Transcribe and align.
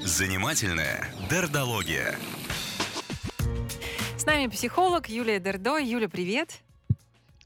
Занимательная 0.00 1.08
дердология. 1.30 2.16
С 4.16 4.26
нами 4.26 4.48
психолог 4.48 5.08
Юлия 5.08 5.38
Дердо. 5.38 5.78
Юля, 5.78 6.08
привет. 6.08 6.60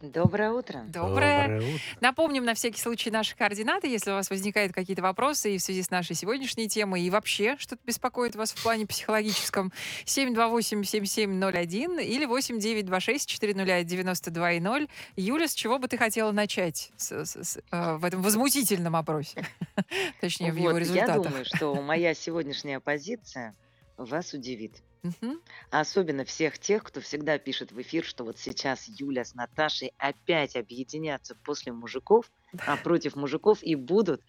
Доброе 0.02 0.50
утро. 0.50 0.82
Доброе. 0.88 1.48
Доброе 1.48 1.74
утро. 1.74 1.80
Напомним 2.00 2.44
на 2.44 2.54
всякий 2.54 2.80
случай 2.80 3.10
наши 3.12 3.36
координаты, 3.36 3.86
если 3.86 4.10
у 4.10 4.14
вас 4.14 4.28
возникают 4.30 4.72
какие-то 4.72 5.00
вопросы 5.02 5.54
и 5.54 5.58
в 5.58 5.62
связи 5.62 5.82
с 5.82 5.90
нашей 5.90 6.16
сегодняшней 6.16 6.68
темой, 6.68 7.02
и 7.02 7.10
вообще 7.10 7.56
что-то 7.58 7.80
беспокоит 7.86 8.34
вас 8.34 8.50
в 8.52 8.60
плане 8.62 8.84
психологическом. 8.84 9.72
728-7701 10.04 12.02
или 12.02 12.26
8926-401-92-0. 12.26 14.88
Юля, 15.16 15.48
с 15.48 15.54
чего 15.54 15.78
бы 15.78 15.86
ты 15.88 15.96
хотела 15.96 16.32
начать 16.32 16.90
с- 16.96 17.24
с- 17.24 17.36
с, 17.36 17.58
э, 17.70 17.96
в 17.96 18.04
этом 18.04 18.22
возмутительном 18.22 18.96
опросе? 18.96 19.46
Точнее, 20.20 20.52
в 20.52 20.56
его 20.56 20.70
Вот, 20.70 20.74
я 20.74 20.80
результатах. 20.80 21.22
думаю, 21.22 21.44
что 21.44 21.74
моя 21.80 22.12
сегодняшняя 22.14 22.80
позиция 22.80 23.54
вас 23.96 24.32
удивит. 24.32 24.82
Мгм. 25.02 25.40
А 25.70 25.80
особенно 25.80 26.24
всех 26.24 26.58
тех, 26.58 26.84
кто 26.84 27.00
всегда 27.00 27.38
пишет 27.38 27.72
в 27.72 27.80
эфир, 27.80 28.04
что 28.04 28.24
вот 28.24 28.38
сейчас 28.38 28.84
Юля 28.86 29.24
с 29.24 29.34
Наташей 29.34 29.92
опять 29.98 30.54
объединятся 30.56 31.34
после 31.42 31.72
мужиков, 31.72 32.30
а 32.64 32.76
против 32.76 33.16
мужиков 33.16 33.62
и 33.62 33.74
будут 33.74 34.22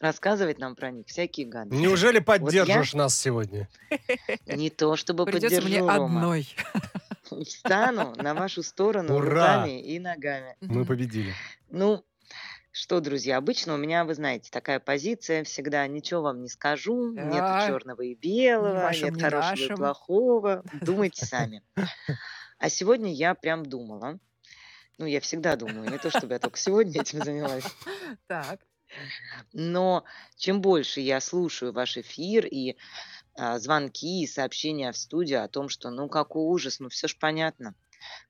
рассказывать 0.00 0.58
нам 0.58 0.76
про 0.76 0.90
них 0.90 1.06
всякие 1.08 1.46
гадости. 1.46 1.76
Неужели 1.82 2.20
поддержишь 2.20 2.94
нас 2.94 3.18
сегодня? 3.18 3.68
Не 4.46 4.70
то, 4.70 4.96
чтобы 4.96 5.24
Придется 5.26 5.62
мне 5.62 5.78
поддержу, 5.78 5.94
Рома. 5.96 6.20
одной. 6.20 6.48
Встану 7.44 8.14
на 8.16 8.34
вашу 8.34 8.62
сторону 8.62 9.16
Ура! 9.16 9.64
руками 9.64 9.80
и 9.82 9.98
ногами. 9.98 10.56
Мы 10.60 10.68
Мгм. 10.68 10.86
победили. 10.86 11.34
Ну, 11.70 12.04
что, 12.72 13.00
друзья, 13.00 13.36
обычно 13.36 13.74
у 13.74 13.76
меня, 13.76 14.04
вы 14.04 14.14
знаете, 14.14 14.50
такая 14.50 14.78
позиция 14.80 15.44
всегда, 15.44 15.86
ничего 15.86 16.22
вам 16.22 16.42
не 16.42 16.48
скажу, 16.48 17.12
Да. 17.12 17.22
нет 17.22 17.44
черного 17.66 18.02
и 18.02 18.14
белого, 18.14 18.82
вашем, 18.82 19.10
нет 19.10 19.20
хорошего 19.20 19.66
и 19.66 19.68
нашем. 19.70 19.76
плохого, 19.76 20.62
думайте 20.80 21.24
сами. 21.26 21.62
А 22.58 22.68
сегодня 22.68 23.12
я 23.12 23.34
прям 23.34 23.64
думала, 23.64 24.18
ну, 24.98 25.06
я 25.06 25.20
всегда 25.20 25.56
думаю, 25.56 25.90
не 25.90 25.98
то 25.98 26.10
чтобы 26.10 26.34
я 26.34 26.38
только 26.38 26.58
сегодня 26.58 27.00
этим 27.00 27.22
занялась, 27.22 27.64
Так. 28.28 28.60
но 29.52 30.04
чем 30.36 30.60
больше 30.60 31.00
я 31.00 31.20
слушаю 31.20 31.72
ваш 31.72 31.96
эфир 31.96 32.46
и 32.46 32.76
а, 33.36 33.58
звонки 33.58 34.22
и 34.22 34.26
сообщения 34.26 34.92
в 34.92 34.96
студию 34.96 35.44
о 35.44 35.48
том, 35.48 35.68
что 35.68 35.90
ну 35.90 36.08
какой 36.08 36.44
ужас, 36.44 36.80
ну 36.80 36.88
все 36.88 37.08
ж 37.08 37.16
понятно. 37.18 37.74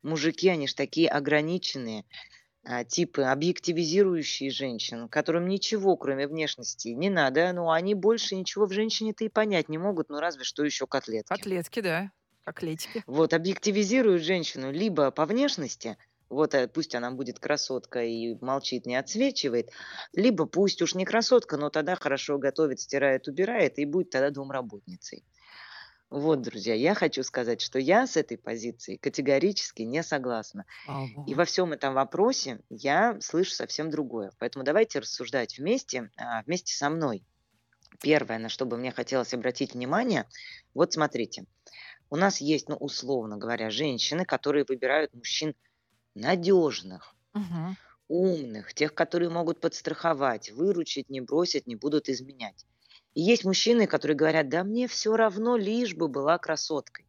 Мужики, 0.02 0.48
они 0.48 0.66
ж 0.68 0.74
такие 0.74 1.08
ограниченные, 1.10 2.04
типы 2.88 3.22
объективизирующие 3.22 4.50
женщин, 4.50 5.08
которым 5.08 5.48
ничего, 5.48 5.96
кроме 5.96 6.26
внешности, 6.26 6.88
не 6.88 7.08
надо. 7.08 7.52
Ну, 7.52 7.70
они 7.70 7.94
больше 7.94 8.36
ничего 8.36 8.66
в 8.66 8.72
женщине-то 8.72 9.24
и 9.24 9.28
понять 9.28 9.68
не 9.68 9.78
могут, 9.78 10.10
ну 10.10 10.20
разве 10.20 10.44
что 10.44 10.64
еще 10.64 10.86
котлетки. 10.86 11.28
Котлетки, 11.28 11.80
да. 11.80 12.10
Котлетики. 12.44 13.02
Вот, 13.06 13.32
объективизируют 13.32 14.22
женщину 14.22 14.72
либо 14.72 15.10
по 15.10 15.26
внешности, 15.26 15.96
вот 16.30 16.54
э, 16.54 16.68
пусть 16.68 16.94
она 16.94 17.10
будет 17.10 17.40
красотка 17.40 18.04
и 18.04 18.36
молчит, 18.40 18.86
не 18.86 18.94
отсвечивает, 18.94 19.70
либо 20.12 20.46
пусть 20.46 20.80
уж 20.80 20.94
не 20.94 21.04
красотка, 21.04 21.56
но 21.56 21.70
тогда 21.70 21.96
хорошо 21.96 22.38
готовит, 22.38 22.80
стирает, 22.80 23.26
убирает 23.26 23.78
и 23.78 23.84
будет 23.84 24.10
тогда 24.10 24.30
домработницей. 24.30 25.24
Вот, 26.10 26.42
друзья, 26.42 26.74
я 26.74 26.94
хочу 26.94 27.22
сказать, 27.22 27.60
что 27.60 27.78
я 27.78 28.06
с 28.06 28.16
этой 28.16 28.36
позиции 28.36 28.96
категорически 28.96 29.82
не 29.82 30.02
согласна. 30.02 30.64
Слава 30.84 31.26
И 31.26 31.34
во 31.34 31.44
всем 31.44 31.72
этом 31.72 31.94
вопросе 31.94 32.60
я 32.70 33.20
слышу 33.20 33.52
совсем 33.52 33.90
другое. 33.90 34.32
Поэтому 34.38 34.64
давайте 34.64 35.00
рассуждать 35.00 35.58
вместе, 35.58 36.10
а, 36.18 36.42
вместе 36.44 36.74
со 36.74 36.90
мной. 36.90 37.26
Первое, 38.02 38.38
на 38.38 38.48
что 38.50 38.66
бы 38.66 38.76
мне 38.78 38.92
хотелось 38.92 39.34
обратить 39.34 39.74
внимание, 39.74 40.28
вот 40.74 40.92
смотрите, 40.94 41.46
у 42.10 42.16
нас 42.16 42.40
есть, 42.40 42.68
ну, 42.68 42.76
условно 42.76 43.38
говоря, 43.38 43.70
женщины, 43.70 44.24
которые 44.26 44.64
выбирают 44.68 45.14
мужчин 45.14 45.54
надежных, 46.14 47.16
Мгм. 47.34 47.76
умных, 48.08 48.74
тех, 48.74 48.94
которые 48.94 49.30
могут 49.30 49.60
подстраховать, 49.60 50.50
выручить, 50.50 51.08
не 51.10 51.20
бросить, 51.22 51.66
не 51.66 51.76
будут 51.76 52.08
изменять. 52.10 52.66
И 53.14 53.22
есть 53.22 53.44
мужчины, 53.44 53.86
которые 53.86 54.16
говорят, 54.16 54.48
да 54.48 54.62
мне 54.62 54.86
все 54.86 55.16
равно, 55.16 55.56
лишь 55.56 55.94
бы 55.94 56.08
была 56.08 56.38
красоткой. 56.38 57.06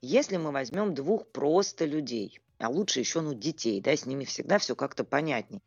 Если 0.00 0.36
мы 0.36 0.52
возьмем 0.52 0.94
двух 0.94 1.26
просто 1.32 1.84
людей, 1.84 2.40
а 2.58 2.68
лучше 2.68 3.00
еще 3.00 3.20
ну, 3.20 3.34
детей, 3.34 3.80
да, 3.80 3.96
с 3.96 4.06
ними 4.06 4.24
всегда 4.24 4.58
все 4.58 4.76
как-то 4.76 5.04
понятнее. 5.04 5.62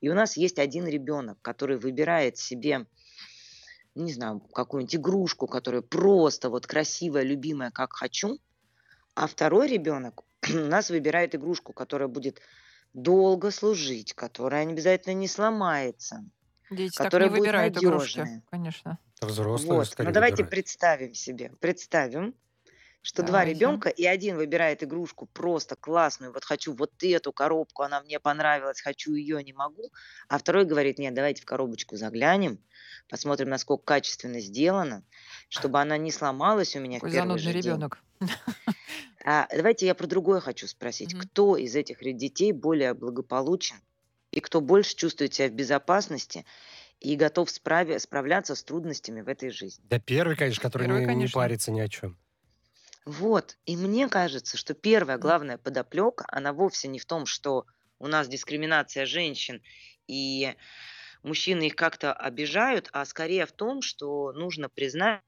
И 0.00 0.08
у 0.08 0.14
нас 0.14 0.36
есть 0.36 0.58
один 0.58 0.86
ребенок, 0.86 1.38
который 1.42 1.78
выбирает 1.78 2.36
себе, 2.36 2.86
не 3.94 4.12
знаю, 4.12 4.40
какую-нибудь 4.40 4.96
игрушку, 4.96 5.46
которая 5.46 5.82
просто 5.82 6.48
вот 6.48 6.66
красивая, 6.66 7.22
любимая, 7.22 7.70
как 7.70 7.92
хочу, 7.92 8.38
а 9.14 9.26
второй 9.26 9.68
ребенок 9.68 10.22
у 10.52 10.66
нас 10.66 10.90
выбирает 10.90 11.34
игрушку, 11.34 11.72
которая 11.72 12.08
будет 12.08 12.40
долго 12.94 13.50
служить, 13.50 14.14
которая 14.14 14.66
обязательно 14.66 15.14
не 15.14 15.28
сломается. 15.28 16.24
Дети 16.70 16.96
так 16.96 17.06
которая 17.06 17.28
не 17.28 17.30
будет 17.30 17.40
выбирают 17.40 17.76
игрушки, 17.76 18.18
надежная. 18.18 18.42
конечно. 18.50 18.98
Взрослые 19.20 19.78
Вот. 19.78 19.86
скорее 19.88 20.08
Ну 20.08 20.14
давайте 20.14 20.44
выбирают. 20.44 20.50
представим 20.50 21.14
себе, 21.14 21.52
представим, 21.60 22.34
что 23.02 23.22
два 23.22 23.40
Давайте. 23.40 23.54
ребенка, 23.54 23.88
и 23.88 24.04
один 24.06 24.36
выбирает 24.36 24.82
игрушку 24.84 25.26
просто 25.26 25.74
классную, 25.76 26.32
вот 26.32 26.44
хочу 26.44 26.72
вот 26.72 26.92
эту 27.02 27.32
коробку, 27.32 27.82
она 27.82 28.00
мне 28.00 28.20
понравилась, 28.20 28.80
хочу 28.80 29.14
ее, 29.14 29.42
не 29.42 29.52
могу, 29.52 29.90
а 30.28 30.38
второй 30.38 30.64
говорит, 30.64 30.98
нет, 30.98 31.12
давайте 31.12 31.42
в 31.42 31.44
коробочку 31.44 31.96
заглянем, 31.96 32.60
посмотрим, 33.08 33.48
насколько 33.48 33.84
качественно 33.84 34.38
сделано, 34.40 35.02
чтобы 35.48 35.80
она 35.80 35.96
не 35.98 36.12
сломалась 36.12 36.76
у 36.76 36.80
меня 36.80 37.00
Какой 37.00 37.10
в 37.10 37.12
первый 37.12 37.38
же 37.38 37.52
день. 37.52 37.62
ребенок. 37.62 37.98
А 39.24 39.48
давайте 39.54 39.86
я 39.86 39.94
про 39.94 40.06
другое 40.06 40.40
хочу 40.40 40.66
спросить. 40.68 41.12
Мгм. 41.14 41.22
Кто 41.22 41.56
из 41.56 41.74
этих 41.76 41.98
детей 42.16 42.52
более 42.52 42.94
благополучен 42.94 43.76
и 44.32 44.40
кто 44.40 44.60
больше 44.62 44.96
чувствует 44.96 45.34
себя 45.34 45.48
в 45.48 45.52
безопасности 45.54 46.46
и 47.00 47.16
готов 47.16 47.50
справи- 47.50 47.98
справляться 47.98 48.54
с 48.56 48.64
трудностями 48.64 49.22
в 49.22 49.28
этой 49.28 49.50
жизни? 49.50 49.90
Да 49.90 49.98
первый, 50.00 50.34
конечно, 50.36 50.62
который 50.62 50.86
Первый, 50.86 51.02
не, 51.04 51.06
не 51.06 51.28
конечно. 51.28 51.28
парится 51.28 51.70
ни 51.72 51.80
о 51.80 51.88
чем. 51.88 52.18
Вот. 53.04 53.58
И 53.66 53.76
мне 53.76 54.08
кажется, 54.08 54.56
что 54.56 54.74
первая 54.74 55.18
главная 55.18 55.58
подоплека, 55.58 56.24
она 56.28 56.52
вовсе 56.52 56.88
не 56.88 56.98
в 56.98 57.06
том, 57.06 57.26
что 57.26 57.66
у 57.98 58.06
нас 58.06 58.28
дискриминация 58.28 59.06
женщин 59.06 59.62
и 60.06 60.54
мужчины 61.22 61.68
их 61.68 61.76
как-то 61.76 62.12
обижают, 62.12 62.88
а 62.92 63.04
скорее 63.06 63.46
в 63.46 63.52
том, 63.52 63.82
что 63.82 64.32
нужно 64.32 64.68
признать, 64.68 65.22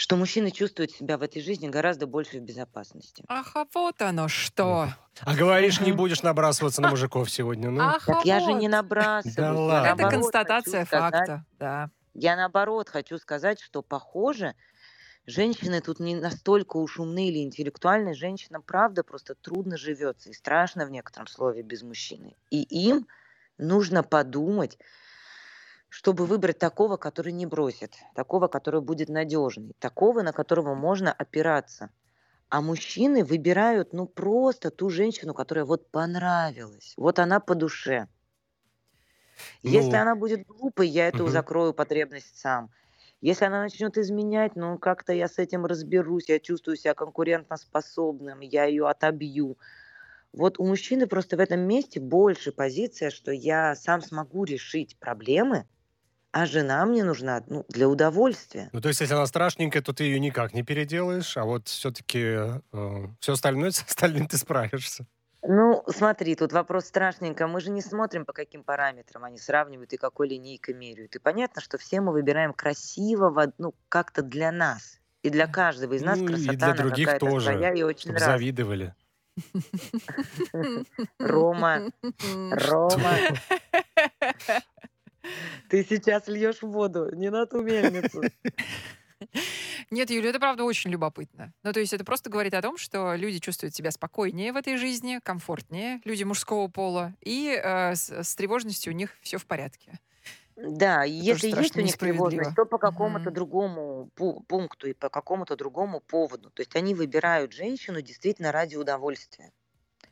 что 0.00 0.16
мужчины 0.16 0.50
чувствуют 0.50 0.92
себя 0.92 1.18
в 1.18 1.22
этой 1.22 1.42
жизни 1.42 1.68
гораздо 1.68 2.06
больше 2.06 2.38
в 2.38 2.42
безопасности. 2.42 3.22
Ах, 3.28 3.54
а 3.54 3.66
вот 3.74 4.00
оно 4.00 4.28
что. 4.28 4.88
А 5.20 5.34
говоришь, 5.36 5.78
не 5.80 5.92
будешь 5.92 6.22
набрасываться 6.22 6.80
на 6.80 6.88
мужиков 6.88 7.30
сегодня. 7.30 7.68
Ну, 7.70 7.82
Ах, 7.82 8.08
а 8.08 8.14
Так 8.14 8.24
я 8.24 8.40
же 8.40 8.54
не 8.54 8.68
вот. 8.68 8.72
набрасываюсь. 8.76 9.36
Да 9.36 9.44
я 9.44 9.52
ладно. 9.52 9.86
Это 9.88 9.96
наоборот 9.98 10.12
констатация 10.12 10.86
сказать- 10.86 11.12
факта, 11.14 11.44
да. 11.58 11.90
Я 12.14 12.36
наоборот 12.36 12.88
хочу 12.88 13.18
сказать, 13.18 13.60
что 13.60 13.82
похоже, 13.82 14.54
женщины 15.26 15.82
тут 15.82 16.00
не 16.00 16.14
настолько 16.14 16.78
уж 16.78 16.98
умные 16.98 17.28
или 17.28 17.42
интеллектуальные. 17.42 18.14
Женщинам, 18.14 18.62
правда, 18.62 19.04
просто 19.04 19.34
трудно 19.34 19.76
живется 19.76 20.30
и 20.30 20.32
страшно 20.32 20.86
в 20.86 20.90
некотором 20.90 21.26
слове 21.26 21.62
без 21.62 21.82
мужчины. 21.82 22.36
И 22.48 22.62
им 22.62 23.06
нужно 23.58 24.02
подумать, 24.02 24.78
чтобы 25.90 26.26
выбрать 26.26 26.58
такого, 26.60 26.96
который 26.98 27.32
не 27.32 27.46
бросит, 27.46 27.96
такого, 28.14 28.48
который 28.48 28.80
будет 28.82 29.10
надежный, 29.10 29.74
такого, 29.80 30.22
на 30.22 30.32
которого 30.32 30.74
можно 30.74 31.12
опираться. 31.12 31.90
А 32.50 32.62
мужчины 32.62 33.24
выбирают, 33.24 33.92
ну, 33.94 34.06
просто 34.06 34.70
ту 34.70 34.90
женщину, 34.90 35.34
которая 35.34 35.64
вот 35.66 35.90
понравилась. 35.90 36.94
Вот 36.96 37.18
она 37.20 37.40
по 37.40 37.54
душе. 37.56 38.08
Если 39.62 39.96
Ну. 39.96 39.96
она 39.96 40.14
будет 40.16 40.46
глупой, 40.46 40.88
я 40.88 41.08
эту 41.08 41.26
Мгм. 41.26 41.28
закрою 41.28 41.74
потребность 41.74 42.38
сам. 42.38 42.70
Если 43.20 43.44
она 43.44 43.60
начнет 43.62 43.98
изменять, 43.98 44.56
ну 44.56 44.78
как-то 44.78 45.12
я 45.12 45.28
с 45.28 45.38
этим 45.38 45.66
разберусь, 45.66 46.28
я 46.28 46.38
чувствую 46.40 46.76
себя 46.76 46.94
конкурентоспособным, 46.94 48.40
я 48.40 48.64
ее 48.64 48.88
отобью. 48.88 49.58
Вот 50.32 50.58
у 50.60 50.66
мужчины 50.66 51.06
просто 51.06 51.36
в 51.36 51.40
этом 51.40 51.60
месте 51.60 52.00
больше 52.00 52.52
позиция, 52.52 53.10
что 53.10 53.32
я 53.32 53.74
сам 53.76 54.02
смогу 54.02 54.44
решить 54.44 54.98
проблемы, 54.98 55.66
а 56.32 56.46
жена 56.46 56.84
мне 56.86 57.04
нужна 57.04 57.42
ну, 57.46 57.64
для 57.68 57.88
удовольствия. 57.88 58.70
ну, 58.72 58.80
то 58.80 58.88
есть, 58.88 59.00
если 59.00 59.14
она 59.14 59.26
страшненькая, 59.26 59.82
то 59.82 59.92
ты 59.92 60.04
ее 60.04 60.20
никак 60.20 60.54
не 60.54 60.62
переделаешь, 60.62 61.36
а 61.36 61.44
вот 61.44 61.68
все-таки 61.68 62.60
все 63.20 63.32
остальное, 63.32 63.70
с 63.72 63.82
остальным 63.82 64.26
ты 64.26 64.36
справишься. 64.36 65.06
Ну, 65.42 65.82
смотри, 65.88 66.34
тут 66.34 66.52
вопрос 66.52 66.84
страшненько. 66.84 67.46
Мы 67.46 67.60
же 67.60 67.70
не 67.70 67.80
смотрим, 67.80 68.26
по 68.26 68.32
каким 68.32 68.62
параметрам 68.62 69.24
они 69.24 69.38
сравнивают 69.38 69.92
и 69.92 69.96
какой 69.96 70.28
линейкой 70.28 70.74
меряют. 70.74 71.16
И 71.16 71.18
понятно, 71.18 71.62
что 71.62 71.78
все 71.78 72.00
мы 72.02 72.12
выбираем 72.12 72.52
красивого, 72.52 73.52
ну, 73.56 73.74
как-то 73.88 74.22
для 74.22 74.52
нас. 74.52 75.00
И 75.22 75.30
для 75.30 75.46
каждого 75.46 75.94
из 75.94 76.02
нас 76.02 76.18
Ну, 76.18 76.24
и 76.24 76.28
красота, 76.28 76.52
для 76.52 76.66
она 76.66 76.74
других 76.74 77.18
тоже, 77.18 77.52
своя 77.52 77.72
и 77.72 77.82
очень 77.82 78.10
Чтобы 78.10 78.18
завидовали. 78.20 78.94
Рома, 81.18 81.90
Рома, 82.50 83.16
Ты 85.68 85.84
сейчас 85.84 86.28
льешь 86.28 86.62
воду, 86.62 87.10
не 87.14 87.30
на 87.30 87.46
ту 87.46 87.62
мельницу. 87.62 88.30
Нет, 89.90 90.10
Юля, 90.10 90.30
это 90.30 90.40
правда 90.40 90.64
очень 90.64 90.90
любопытно. 90.90 91.52
Ну, 91.62 91.72
то 91.72 91.80
есть 91.80 91.92
это 91.92 92.04
просто 92.04 92.30
говорит 92.30 92.54
о 92.54 92.62
том, 92.62 92.76
что 92.78 93.14
люди 93.14 93.38
чувствуют 93.38 93.74
себя 93.74 93.90
спокойнее 93.90 94.52
в 94.52 94.56
этой 94.56 94.76
жизни, 94.76 95.20
комфортнее, 95.22 96.00
люди 96.04 96.24
мужского 96.24 96.68
пола, 96.68 97.14
и 97.20 97.48
э, 97.62 97.94
с, 97.94 98.10
с 98.10 98.34
тревожностью 98.36 98.92
у 98.92 98.96
них 98.96 99.16
все 99.20 99.38
в 99.38 99.46
порядке. 99.46 99.98
Да, 100.56 101.04
Это 101.04 101.46
если 101.46 101.48
есть 101.48 101.78
у 101.78 101.80
них 101.80 101.96
тревожность, 101.96 102.54
то 102.54 102.66
по 102.66 102.78
какому-то 102.78 103.30
Мгм. 103.30 103.34
другому 103.34 104.10
пу- 104.14 104.44
пункту 104.46 104.88
и 104.88 104.92
по 104.92 105.08
какому-то 105.08 105.56
другому 105.56 106.00
поводу. 106.00 106.50
То 106.50 106.60
есть 106.60 106.76
они 106.76 106.94
выбирают 106.94 107.52
женщину 107.52 108.02
действительно 108.02 108.52
ради 108.52 108.76
удовольствия. 108.76 109.52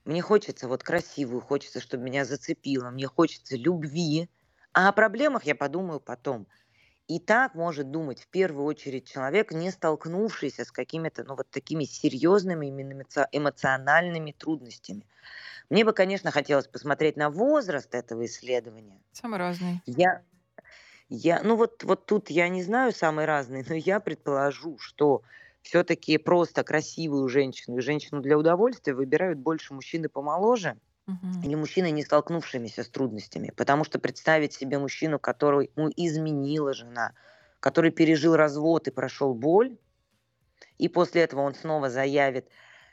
Мне 0.04 0.22
хочется 0.22 0.68
вот 0.68 0.82
красивую, 0.84 1.40
хочется, 1.42 1.80
чтобы 1.80 2.04
меня 2.04 2.24
зацепило, 2.24 2.90
мне 2.90 3.06
хочется 3.08 3.56
любви, 3.56 4.30
а 4.72 4.88
о 4.88 4.92
проблемах 4.92 5.44
я 5.44 5.54
подумаю 5.54 6.00
потом. 6.00 6.46
И 7.08 7.20
так 7.20 7.54
может 7.54 7.90
думать 7.90 8.22
в 8.22 8.28
первую 8.28 8.66
очередь 8.66 9.08
человек, 9.08 9.52
не 9.52 9.70
столкнувшийся 9.70 10.64
с 10.64 10.72
какими-то, 10.72 11.24
ну, 11.24 11.36
вот 11.36 11.50
такими 11.50 11.84
серьезными 11.84 12.66
именно 12.68 12.94
эмоци- 13.02 13.28
эмоциональными 13.32 14.32
трудностями. 14.32 15.06
Мне 15.70 15.84
бы, 15.84 15.92
конечно, 15.92 16.30
хотелось 16.32 16.68
посмотреть 16.68 17.16
на 17.16 17.30
возраст 17.30 17.94
этого 17.94 18.26
исследования. 18.26 19.02
Самый 19.12 19.38
разный. 19.38 19.82
Я, 19.86 20.24
я, 21.08 21.42
ну 21.42 21.56
вот, 21.56 21.84
вот 21.84 22.06
тут 22.06 22.30
я 22.30 22.48
не 22.48 22.62
знаю 22.62 22.92
самые 22.92 23.26
разные, 23.26 23.64
но 23.68 23.74
я 23.74 24.00
предположу, 24.00 24.78
что 24.78 25.22
все-таки 25.62 26.18
просто 26.18 26.64
красивую 26.64 27.28
женщину 27.28 27.78
и 27.78 27.82
женщину 27.82 28.20
для 28.22 28.38
удовольствия 28.38 28.94
выбирают 28.94 29.38
больше 29.38 29.74
мужчины 29.74 30.08
помоложе 30.08 30.78
Мгм. 31.08 31.42
или 31.42 31.54
мужчины, 31.56 31.90
не 31.92 32.04
столкнувшимися 32.04 32.84
с 32.84 32.88
трудностями. 32.90 33.52
Потому 33.56 33.84
что 33.84 33.98
представить 33.98 34.52
себе 34.54 34.78
мужчину, 34.78 35.18
который 35.18 35.70
ему 35.76 35.90
изменила 35.96 36.74
жена, 36.74 37.14
который 37.60 37.90
пережил 37.92 38.36
развод 38.36 38.88
и 38.88 38.92
прошел 38.92 39.34
боль, 39.34 39.78
и 40.78 40.88
после 40.88 41.22
этого 41.22 41.42
он 41.42 41.54
снова 41.54 41.90
заявит, 41.90 42.48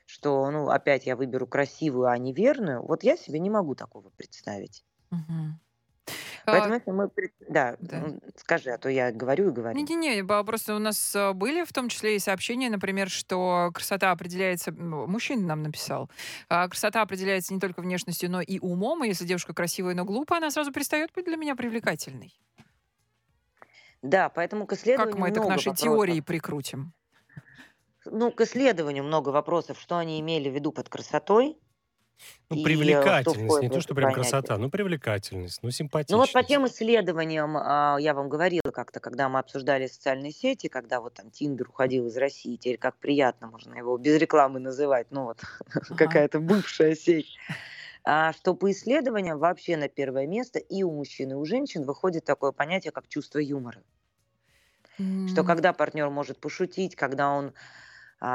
что, 0.06 0.50
ну, 0.52 0.70
опять 0.70 1.06
я 1.06 1.16
выберу 1.16 1.48
красивую, 1.48 2.08
а 2.10 2.18
не 2.18 2.34
верную, 2.34 2.86
вот 2.86 3.04
я 3.04 3.18
себе 3.18 3.40
не 3.40 3.50
могу 3.50 3.76
такого 3.76 4.10
представить. 4.12 4.86
Мгм. 5.12 5.60
Поэтому 6.46 6.74
если 6.76 6.92
мы... 6.92 7.10
Да, 7.50 7.76
да. 7.80 7.98
м, 7.98 8.22
скажи, 8.36 8.70
а 8.72 8.78
то 8.78 8.90
я 8.90 9.12
говорю 9.12 9.50
и 9.50 9.52
говорю. 9.52 9.76
Не-не-не, 9.78 10.24
просто 10.44 10.76
у 10.76 10.80
нас 10.80 11.16
а, 11.16 11.34
были 11.34 11.64
в 11.64 11.74
том 11.74 11.90
числе 11.90 12.16
и 12.16 12.20
сообщения, 12.20 12.70
например, 12.70 13.10
что 13.10 13.72
красота 13.74 14.12
определяется, 14.12 14.72
ну, 14.72 15.08
мужчина 15.08 15.48
нам 15.48 15.64
написал, 15.64 16.10
а, 16.50 16.68
красота 16.68 17.02
определяется 17.02 17.54
не 17.54 17.60
только 17.60 17.82
внешностью, 17.82 18.30
но 18.30 18.42
и 18.42 18.60
умом, 18.60 19.04
и 19.04 19.08
если 19.08 19.26
девушка 19.26 19.54
красивая, 19.54 19.96
но 19.96 20.06
глупая, 20.06 20.40
она 20.40 20.52
сразу 20.52 20.72
перестает 20.72 21.12
быть 21.14 21.26
для 21.26 21.38
меня 21.38 21.56
привлекательной. 21.56 22.34
Да, 24.02 24.30
поэтому 24.30 24.68
к 24.68 24.70
Как 24.70 24.80
исследованию 24.80 25.18
мы 25.20 25.30
это 25.30 25.42
к 25.42 25.48
нашей 25.48 25.70
вопросов. 25.70 25.84
теории 25.84 26.22
прикрутим? 26.22 26.94
Ну, 28.06 28.32
к 28.32 28.42
исследованию 28.42 29.04
много 29.04 29.30
вопросов, 29.30 29.80
что 29.82 29.98
они 29.98 30.20
имели 30.20 30.48
в 30.50 30.54
виду 30.54 30.72
под 30.72 30.90
красотой 30.90 31.58
Ну, 32.50 32.58
э, 32.90 33.14
что 33.14 33.36
привлекательность, 33.36 33.62
не 33.62 33.70
то, 33.70 33.80
что 33.82 33.96
прям 33.96 34.12
понятие. 34.12 34.12
красота, 34.12 34.58
ну, 34.58 34.70
привлекательность, 34.70 35.60
ну, 35.64 35.72
Ну 36.08 36.18
вот 36.18 36.32
по 36.34 36.44
симпатичность. 36.44 36.44
тем 36.44 36.68
исследованиям 36.68 37.58
а, 37.58 37.98
я 38.00 38.14
вам 38.14 38.30
говорила 38.30 38.72
как-то, 38.72 39.00
когда 39.00 39.28
мы 39.28 39.40
обсуждали 39.40 39.88
социальные 39.88 40.32
сети, 40.32 40.68
когда 40.68 41.02
вот 41.02 41.16
там 41.16 41.32
Тиндер 41.32 41.70
уходил 41.70 42.06
из 42.08 42.18
России, 42.18 42.58
теперь 42.58 42.78
как 42.78 42.98
приятно 42.98 43.48
можно 43.48 43.74
его 43.76 43.98
без 43.98 44.18
рекламы 44.20 44.60
называть, 44.60 45.08
ну 45.10 45.24
вот 45.24 45.48
Ага. 45.90 45.96
какая-то 45.96 46.40
бывшая 46.40 46.96
сеть, 46.96 47.36
а, 48.06 48.34
что 48.34 48.56
по 48.56 48.72
исследованиям 48.72 49.40
вообще 49.40 49.78
на 49.78 49.90
первое 49.90 50.28
место 50.28 50.60
и 50.60 50.84
у 50.84 50.92
мужчин, 50.92 51.32
и 51.32 51.36
у 51.36 51.46
женщин 51.46 51.84
выходит 51.86 52.26
такое 52.26 52.52
понятие, 52.52 52.92
как 52.92 53.08
чувство 53.08 53.40
юмора. 53.40 53.84
Что 55.26 55.44
М, 55.44 55.44
когда 55.44 55.74
партнер 55.74 56.10
может 56.10 56.40
пошутить, 56.40 56.96
когда 56.96 57.32
он 57.32 57.54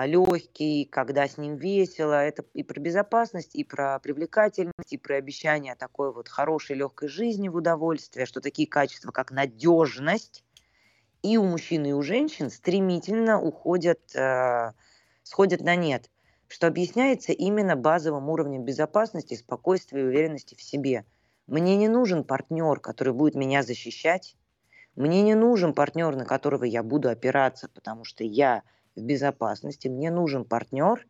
легкий, 0.06 0.84
когда 0.84 1.26
с 1.26 1.37
ним 1.37 1.56
весело, 1.56 2.14
это 2.14 2.44
и 2.54 2.62
про 2.62 2.78
безопасность, 2.81 3.54
и 3.54 3.64
про 3.64 3.98
привлекательность, 3.98 4.92
и 4.92 4.96
про 4.96 5.16
обещание 5.16 5.75
такой 5.75 6.12
вот 6.12 6.28
хорошей 6.28 6.76
легкой 6.76 7.08
жизни 7.08 7.48
в 7.48 7.56
удовольствие, 7.56 8.26
что 8.26 8.40
такие 8.40 8.69
качества, 8.69 9.10
как 9.10 9.31
надежность, 9.31 10.44
и 11.22 11.37
у 11.37 11.44
мужчин, 11.44 11.84
и 11.87 11.92
у 11.92 12.02
женщин 12.02 12.50
стремительно 12.50 13.40
уходят, 13.40 14.14
э, 14.14 14.72
сходят 15.22 15.60
на 15.60 15.76
нет, 15.76 16.10
что 16.46 16.66
объясняется 16.66 17.32
именно 17.32 17.76
базовым 17.76 18.28
уровнем 18.28 18.64
безопасности, 18.64 19.34
спокойствия 19.34 20.02
и 20.02 20.06
уверенности 20.06 20.54
в 20.54 20.62
себе. 20.62 21.04
Мне 21.46 21.76
не 21.76 21.88
нужен 21.88 22.25
партнер, 22.25 22.81
который 22.81 23.12
будет 23.12 23.34
меня 23.34 23.62
защищать, 23.62 24.37
мне 24.94 25.22
не 25.22 25.34
нужен 25.34 25.75
партнер, 25.75 26.14
на 26.16 26.25
которого 26.25 26.64
я 26.64 26.82
буду 26.82 27.08
опираться, 27.08 27.69
потому 27.69 28.04
что 28.04 28.25
я 28.25 28.62
в 28.96 29.02
безопасности. 29.02 29.88
Мне 29.88 30.10
нужен 30.10 30.44
партнер, 30.44 31.06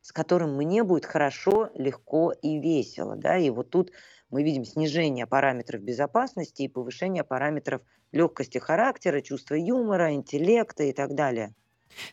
с 0.00 0.12
которым 0.12 0.56
мне 0.56 0.82
будет 0.82 1.06
хорошо, 1.06 1.70
легко 1.74 2.32
и 2.32 2.58
весело. 2.58 3.16
Да? 3.16 3.38
И 3.38 3.50
вот 3.50 3.70
тут 3.70 3.92
мы 4.30 4.42
видим 4.42 4.64
снижение 4.64 5.26
параметров 5.26 5.82
безопасности 5.82 6.62
и 6.62 6.68
повышение 6.68 7.24
параметров 7.24 7.82
легкости 8.12 8.58
характера, 8.58 9.20
чувства 9.20 9.54
юмора, 9.54 10.12
интеллекта 10.12 10.84
и 10.84 10.92
так 10.92 11.14
далее. 11.14 11.54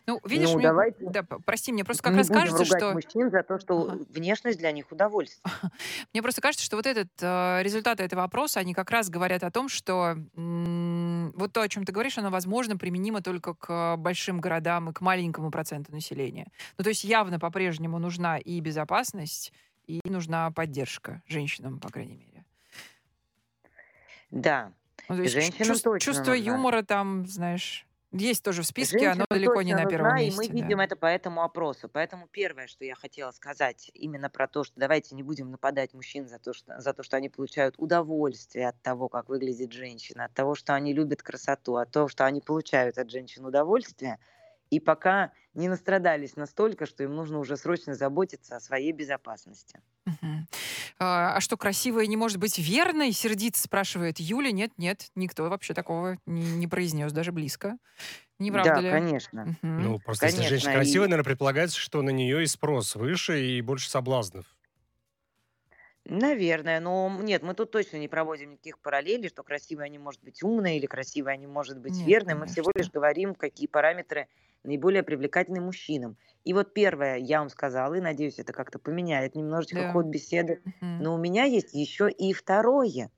Ну, 0.06 0.20
видишь, 0.24 0.48
Ну, 0.50 0.56
мне, 0.58 0.66
давайте 0.66 0.98
да, 1.00 1.22
прости, 1.22 1.72
мне 1.72 1.84
просто 1.84 2.02
как 2.02 2.12
не 2.12 2.18
раз 2.18 2.28
будем 2.28 2.40
кажется, 2.40 2.64
ругать 2.64 2.82
что 2.82 2.94
мужчин 2.94 3.30
за 3.30 3.42
то, 3.42 3.58
что 3.58 3.82
Ага. 3.82 3.98
внешность 4.10 4.58
для 4.58 4.72
них 4.72 4.90
удовольствие. 4.90 5.42
Мне 6.12 6.22
просто 6.22 6.40
кажется, 6.40 6.64
что 6.64 6.76
вот 6.76 6.86
этот 6.86 7.08
э, 7.20 7.62
результаты 7.62 8.02
этого 8.02 8.22
опроса, 8.24 8.60
они 8.60 8.74
как 8.74 8.90
раз 8.90 9.08
говорят 9.10 9.42
о 9.42 9.50
том, 9.50 9.68
что 9.68 10.16
вот 10.34 11.52
то, 11.52 11.62
о 11.62 11.68
чем 11.68 11.84
ты 11.84 11.92
говоришь, 11.92 12.18
оно, 12.18 12.30
возможно, 12.30 12.76
применимо 12.76 13.22
только 13.22 13.54
к 13.54 13.96
большим 13.96 14.40
городам 14.40 14.90
и 14.90 14.92
к 14.92 15.00
маленькому 15.00 15.50
проценту 15.50 15.92
населения. 15.92 16.48
Ну, 16.78 16.84
то 16.84 16.90
есть 16.90 17.04
явно 17.04 17.38
по-прежнему 17.38 17.98
нужна 17.98 18.38
и 18.38 18.60
безопасность, 18.60 19.52
и 19.86 20.00
нужна 20.04 20.50
поддержка 20.50 21.22
женщинам, 21.26 21.80
по 21.80 21.88
крайней 21.88 22.16
мере. 22.16 22.44
Да, 24.30 24.72
Ну, 25.08 25.16
то 25.16 25.22
есть 25.22 25.34
женщинам 25.34 25.78
точно 25.80 25.98
чувство 25.98 26.30
нужна. 26.32 26.52
юмора 26.52 26.82
там, 26.82 27.26
знаешь, 27.26 27.86
есть 28.12 28.42
тоже 28.42 28.62
в 28.62 28.66
списке, 28.66 29.08
оно 29.08 29.24
далеко 29.30 29.62
не 29.62 29.74
на 29.74 29.86
первом 29.86 30.10
нужна, 30.10 30.20
и 30.20 30.30
мы 30.30 30.44
месте. 30.44 30.52
видим 30.52 30.78
да. 30.78 30.84
это 30.84 30.96
по 30.96 31.06
этому 31.06 31.42
опросу. 31.42 31.88
Поэтому 31.88 32.26
первое, 32.26 32.66
что 32.66 32.84
я 32.84 32.94
хотела 32.94 33.30
сказать, 33.30 33.90
именно 33.94 34.28
про 34.28 34.48
то, 34.48 34.64
что 34.64 34.78
давайте 34.78 35.14
не 35.14 35.22
будем 35.22 35.50
нападать 35.50 35.94
мужчин 35.94 36.28
за 36.28 36.38
то, 36.38 36.52
что, 36.52 36.80
за 36.80 36.92
то, 36.92 37.02
что 37.02 37.16
они 37.16 37.28
получают 37.28 37.76
удовольствие 37.78 38.68
от 38.68 38.82
того, 38.82 39.08
как 39.08 39.28
выглядит 39.28 39.72
женщина, 39.72 40.24
от 40.24 40.34
того, 40.34 40.54
что 40.54 40.74
они 40.74 40.92
любят 40.92 41.22
красоту, 41.22 41.76
от 41.76 41.92
того, 41.92 42.08
что 42.08 42.26
они 42.26 42.40
получают 42.40 42.98
от 42.98 43.10
женщин 43.10 43.44
удовольствие, 43.44 44.18
и 44.70 44.80
пока 44.80 45.32
не 45.54 45.68
настрадались 45.68 46.36
настолько, 46.36 46.86
что 46.86 47.02
им 47.04 47.14
нужно 47.14 47.38
уже 47.38 47.56
срочно 47.56 47.94
заботиться 47.94 48.56
о 48.56 48.60
своей 48.60 48.92
безопасности. 48.92 49.80
А 50.98 51.36
а 51.36 51.40
что, 51.40 51.56
красивая 51.56 52.06
не 52.06 52.16
может 52.16 52.38
быть 52.38 52.58
верной? 52.58 53.12
Сердито 53.12 53.58
спрашивает 53.58 54.18
Юля. 54.20 54.52
Нет, 54.52 54.72
нет, 54.76 55.08
никто 55.14 55.48
вообще 55.48 55.74
такого 55.74 56.18
не, 56.26 56.42
не 56.56 56.66
произнес, 56.66 57.12
даже 57.12 57.32
близко. 57.32 57.76
Не 58.38 58.52
правда 58.52 58.80
Да, 58.80 58.82
ли? 58.82 59.00
конечно. 59.00 59.44
Мгм. 59.44 59.60
Ну, 59.76 60.00
просто 60.00 60.26
если 60.26 60.42
женщина 60.42 60.70
Конечно, 60.70 60.70
красивая, 60.72 61.06
и 61.06 61.08
наверное, 61.08 61.24
предполагается, 61.26 61.78
что 61.78 62.02
на 62.02 62.10
нее 62.10 62.42
и 62.44 62.46
спрос 62.46 62.96
выше, 62.96 63.42
и 63.44 63.60
больше 63.62 63.90
соблазнов. 63.90 64.56
Наверное, 66.06 66.80
но 66.80 67.10
нет, 67.22 67.42
мы 67.42 67.54
тут 67.54 67.70
точно 67.70 67.98
не 67.98 68.08
проводим 68.08 68.52
никаких 68.52 68.78
параллелей, 68.80 69.28
что 69.28 69.42
красивая 69.42 69.88
не 69.88 69.98
может 69.98 70.22
быть 70.24 70.42
умной 70.42 70.76
или 70.78 70.86
красивая 70.86 71.36
не 71.36 71.46
может 71.46 71.78
быть 71.78 72.02
Нет, 72.02 72.04
верной. 72.04 72.34
Мы 72.34 72.46
всего 72.46 72.70
лишь 72.74 72.88
конечно. 72.88 72.90
говорим, 72.90 73.34
какие 73.34 73.66
параметры 73.68 74.28
наиболее 74.64 75.02
привлекательны 75.02 75.60
мужчинам. 75.60 76.16
И 76.44 76.52
вот 76.54 76.74
первое, 76.74 77.16
я 77.16 77.40
вам 77.40 77.48
сказала, 77.50 77.94
и 77.94 78.00
надеюсь, 78.00 78.38
это 78.38 78.52
как-то 78.52 78.78
поменяет 78.78 79.34
немножечко 79.34 79.82
Да. 79.82 79.88
ход 79.88 80.06
беседы. 80.06 80.62
Мгм. 80.64 80.98
Но 80.98 81.14
у 81.14 81.18
меня 81.18 81.44
есть 81.44 81.74
еще 81.74 82.10
и 82.10 82.32
второе. 82.32 83.10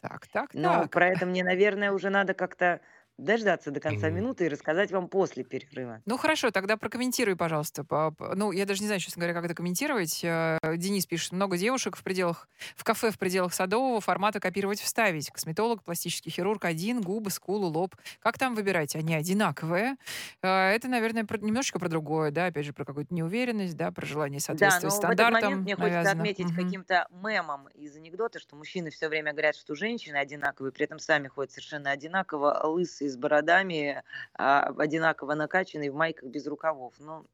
Так, 0.00 0.26
так, 0.28 0.54
Но 0.54 0.86
так. 0.86 0.88
про 0.88 1.08
это 1.08 1.26
мне, 1.26 1.44
наверное, 1.44 1.92
уже 1.92 2.10
надо 2.10 2.34
как-то 2.34 2.80
дождаться 3.18 3.70
до 3.70 3.80
конца 3.80 4.10
минуты 4.10 4.46
и 4.46 4.48
рассказать 4.48 4.90
вам 4.90 5.08
после 5.08 5.42
перерыва. 5.44 6.02
Ну 6.04 6.16
хорошо, 6.18 6.50
тогда 6.50 6.76
прокомментируй, 6.76 7.36
пожалуйста. 7.36 7.82
По- 7.84 8.10
по- 8.10 8.34
Ну, 8.36 8.52
я 8.52 8.66
даже 8.66 8.80
не 8.80 8.86
знаю, 8.86 9.00
честно 9.00 9.20
говоря, 9.20 9.34
как 9.34 9.44
это 9.46 9.54
комментировать. 9.54 10.20
Э, 10.22 10.58
Денис 10.76 11.06
пишет, 11.06 11.32
много 11.32 11.56
девушек 11.56 11.96
в 11.96 12.02
пределах, 12.02 12.48
в 12.76 12.84
кафе 12.84 13.10
в 13.10 13.18
пределах 13.18 13.54
садового 13.54 14.00
формата 14.00 14.38
копировать 14.40 14.80
вставить. 14.80 15.30
Косметолог, 15.30 15.82
пластический 15.82 16.30
хирург 16.30 16.64
один, 16.64 17.00
губы, 17.00 17.30
скулу, 17.30 17.68
лоб. 17.68 17.94
Как 18.20 18.38
там 18.38 18.54
выбирать? 18.54 18.94
Они 18.96 19.14
одинаковые. 19.14 19.96
Э, 20.42 20.66
Это, 20.76 20.88
наверное, 20.88 21.24
про- 21.24 21.38
немножечко 21.38 21.78
про 21.78 21.88
другое, 21.88 22.30
да, 22.30 22.46
опять 22.46 22.66
же, 22.66 22.72
про 22.72 22.84
какую-то 22.84 23.14
неуверенность, 23.14 23.76
да, 23.76 23.90
про 23.92 24.04
желание 24.04 24.40
Да, 24.40 24.44
соответствовать 24.44 25.02
но 25.02 25.08
в 25.08 25.10
этот 25.12 25.18
момент 25.20 25.36
стандартам 25.38 25.62
мне 25.62 25.74
хочется 25.76 25.94
навязанных. 25.96 26.20
отметить 26.22 26.46
Мгм. 26.52 26.64
каким-то 26.64 27.08
мемом 27.10 27.68
из 27.68 27.96
анекдота, 27.96 28.38
что 28.40 28.56
мужчины 28.56 28.90
все 28.90 29.08
время 29.08 29.32
говорят, 29.32 29.56
что 29.56 29.74
женщины 29.74 30.16
одинаковые, 30.16 30.72
при 30.72 30.84
этом 30.84 30.98
сами 30.98 31.28
ходят 31.28 31.52
совершенно 31.52 31.90
одинаково, 31.90 32.60
лысые 32.66 33.05
с 33.08 33.16
бородами, 33.16 34.02
а, 34.34 34.72
одинаково 34.78 35.34
накачанные 35.34 35.90
в 35.90 35.94
майках 35.94 36.28
без 36.28 36.46
рукавов. 36.46 36.94
Ну, 36.98 37.24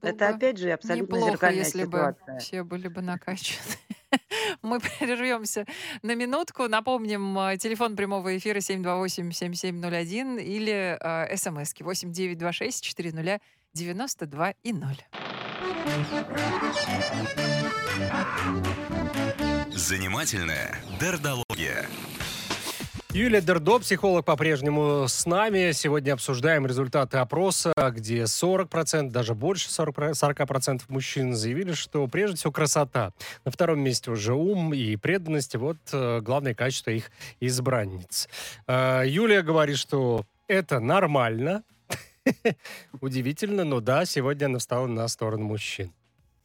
Было 0.00 0.10
это 0.10 0.28
бы 0.28 0.34
опять 0.34 0.58
же 0.58 0.70
абсолютно 0.70 1.14
Неплохо, 1.16 1.32
зеркальная 1.32 1.64
если 1.64 1.84
бы 1.84 1.98
ситуация. 1.98 2.38
все 2.38 2.62
были 2.64 2.88
бы 2.88 3.02
накачаны. 3.02 3.60
Мы 4.62 4.80
прервемся 4.80 5.66
на 6.02 6.14
минутку. 6.14 6.68
Напомним, 6.68 7.38
э, 7.38 7.56
телефон 7.58 7.96
прямого 7.96 8.36
эфира 8.36 8.58
728-7701 8.58 10.40
или 10.40 10.98
э, 11.00 11.36
смски 11.36 11.82
8926 11.84 12.84
400 12.84 13.40
92 13.72 14.54
и 14.64 14.72
0. 14.72 14.96
Занимательная 19.72 20.76
дердология. 21.00 21.86
Юлия 23.12 23.40
Дердо, 23.40 23.80
психолог, 23.80 24.24
по-прежнему 24.24 25.08
с 25.08 25.26
нами. 25.26 25.72
Сегодня 25.72 26.12
обсуждаем 26.12 26.64
результаты 26.64 27.18
опроса, 27.18 27.72
где 27.92 28.22
40%, 28.22 29.10
даже 29.10 29.34
больше 29.34 29.68
40%, 29.68 30.12
40% 30.12 30.82
мужчин 30.86 31.34
заявили, 31.34 31.72
что 31.72 32.06
прежде 32.06 32.36
всего 32.36 32.52
красота. 32.52 33.12
На 33.44 33.50
втором 33.50 33.80
месте 33.80 34.12
уже 34.12 34.34
ум 34.34 34.72
и 34.72 34.94
преданность. 34.94 35.56
Вот 35.56 35.78
э, 35.92 36.20
главное 36.20 36.54
качество 36.54 36.90
их 36.90 37.10
избранниц. 37.40 38.28
Э, 38.68 39.02
Юлия 39.04 39.42
говорит, 39.42 39.76
что 39.78 40.24
это 40.46 40.78
нормально. 40.78 41.64
Удивительно, 43.00 43.64
но 43.64 43.80
да, 43.80 44.04
сегодня 44.04 44.46
она 44.46 44.58
встала 44.60 44.86
на 44.86 45.08
сторону 45.08 45.46
мужчин. 45.46 45.92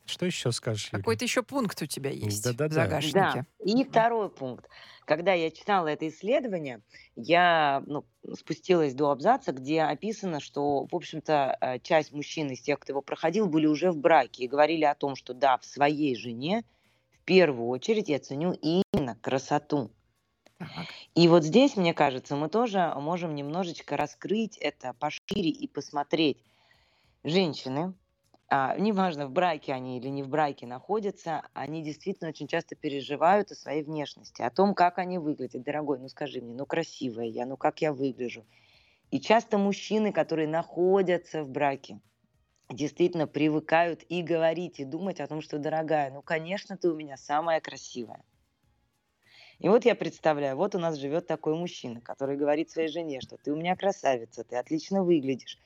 Что 0.05 0.25
еще 0.25 0.51
скажешь? 0.51 0.89
Какой-то 0.91 1.25
еще 1.25 1.41
пункт 1.41 1.81
у 1.81 1.85
тебя 1.85 2.11
есть 2.11 2.43
Да-да-да. 2.43 2.69
в 2.69 2.73
загашнике. 2.73 3.13
Да. 3.13 3.45
И 3.59 3.83
второй 3.83 4.29
пункт. 4.29 4.65
Когда 5.05 5.33
я 5.33 5.51
читала 5.51 5.87
это 5.87 6.07
исследование, 6.07 6.81
я 7.15 7.83
ну, 7.85 8.05
спустилась 8.33 8.95
до 8.95 9.11
абзаца, 9.11 9.51
где 9.51 9.83
описано, 9.83 10.39
что, 10.39 10.87
в 10.91 10.95
общем-то, 10.95 11.57
э, 11.61 11.79
часть 11.79 12.11
мужчин 12.11 12.49
из 12.49 12.61
тех, 12.61 12.79
кто 12.79 12.91
его 12.91 13.01
проходил, 13.01 13.47
были 13.47 13.67
уже 13.67 13.91
в 13.91 13.97
браке 13.97 14.43
и 14.43 14.47
говорили 14.47 14.83
о 14.83 14.95
том, 14.95 15.15
что 15.15 15.35
да, 15.35 15.57
в 15.57 15.65
своей 15.65 16.15
жене 16.15 16.63
в 17.11 17.23
первую 17.23 17.67
очередь 17.69 18.09
я 18.09 18.19
ценю 18.19 18.53
именно 18.53 19.15
красоту. 19.21 19.91
И 21.13 21.27
вот 21.27 21.43
здесь, 21.43 21.75
мне 21.75 21.93
кажется, 21.93 22.35
мы 22.35 22.49
тоже 22.49 22.91
можем 22.95 23.35
немножечко 23.35 23.97
раскрыть 23.97 24.57
это 24.57 24.93
пошире 24.93 25.49
и 25.49 25.67
посмотреть. 25.67 26.37
Женщины, 27.23 27.93
а, 28.47 28.77
неважно, 28.77 29.27
в 29.27 29.31
браке 29.31 29.73
они 29.73 29.97
или 29.97 30.07
не 30.09 30.23
в 30.23 30.29
браке 30.29 30.67
находятся, 30.67 31.43
они 31.53 31.83
действительно 31.83 32.29
очень 32.29 32.47
часто 32.47 32.75
переживают 32.75 33.51
о 33.51 33.55
своей 33.55 33.83
внешности, 33.83 34.41
о 34.41 34.51
том, 34.51 34.75
как 34.75 34.99
они 34.99 35.17
выглядят. 35.17 35.63
Дорогой, 35.63 35.99
ну 35.99 36.07
скажи 36.09 36.41
мне, 36.41 36.53
ну 36.53 36.65
красивая 36.65 37.25
я, 37.25 37.45
ну 37.45 37.57
как 37.57 37.81
я 37.81 37.91
выгляжу. 37.93 38.45
И 39.11 39.19
часто 39.19 39.57
мужчины, 39.57 40.11
которые 40.11 40.47
находятся 40.47 41.43
в 41.43 41.49
браке, 41.49 42.01
действительно 42.69 43.27
привыкают 43.27 44.03
и 44.09 44.21
говорить, 44.21 44.79
и 44.79 44.85
думать 44.85 45.19
о 45.19 45.27
том, 45.27 45.41
что, 45.41 45.59
дорогая, 45.59 46.11
ну, 46.11 46.21
конечно, 46.21 46.77
ты 46.77 46.89
у 46.89 46.95
меня 46.95 47.17
самая 47.17 47.61
красивая. 47.61 48.23
И 49.59 49.69
вот 49.69 49.85
я 49.85 49.95
представляю, 49.95 50.57
вот 50.57 50.75
у 50.75 50.79
нас 50.79 50.97
живет 50.97 51.27
такой 51.27 51.55
мужчина, 51.55 52.01
который 52.01 52.37
говорит 52.37 52.69
своей 52.69 52.89
жене, 52.89 53.21
что 53.21 53.37
ты 53.37 53.51
у 53.51 53.55
меня 53.55 53.75
красавица, 53.75 54.43
ты 54.43 54.55
отлично 54.57 55.03
выглядишь. 55.03 55.57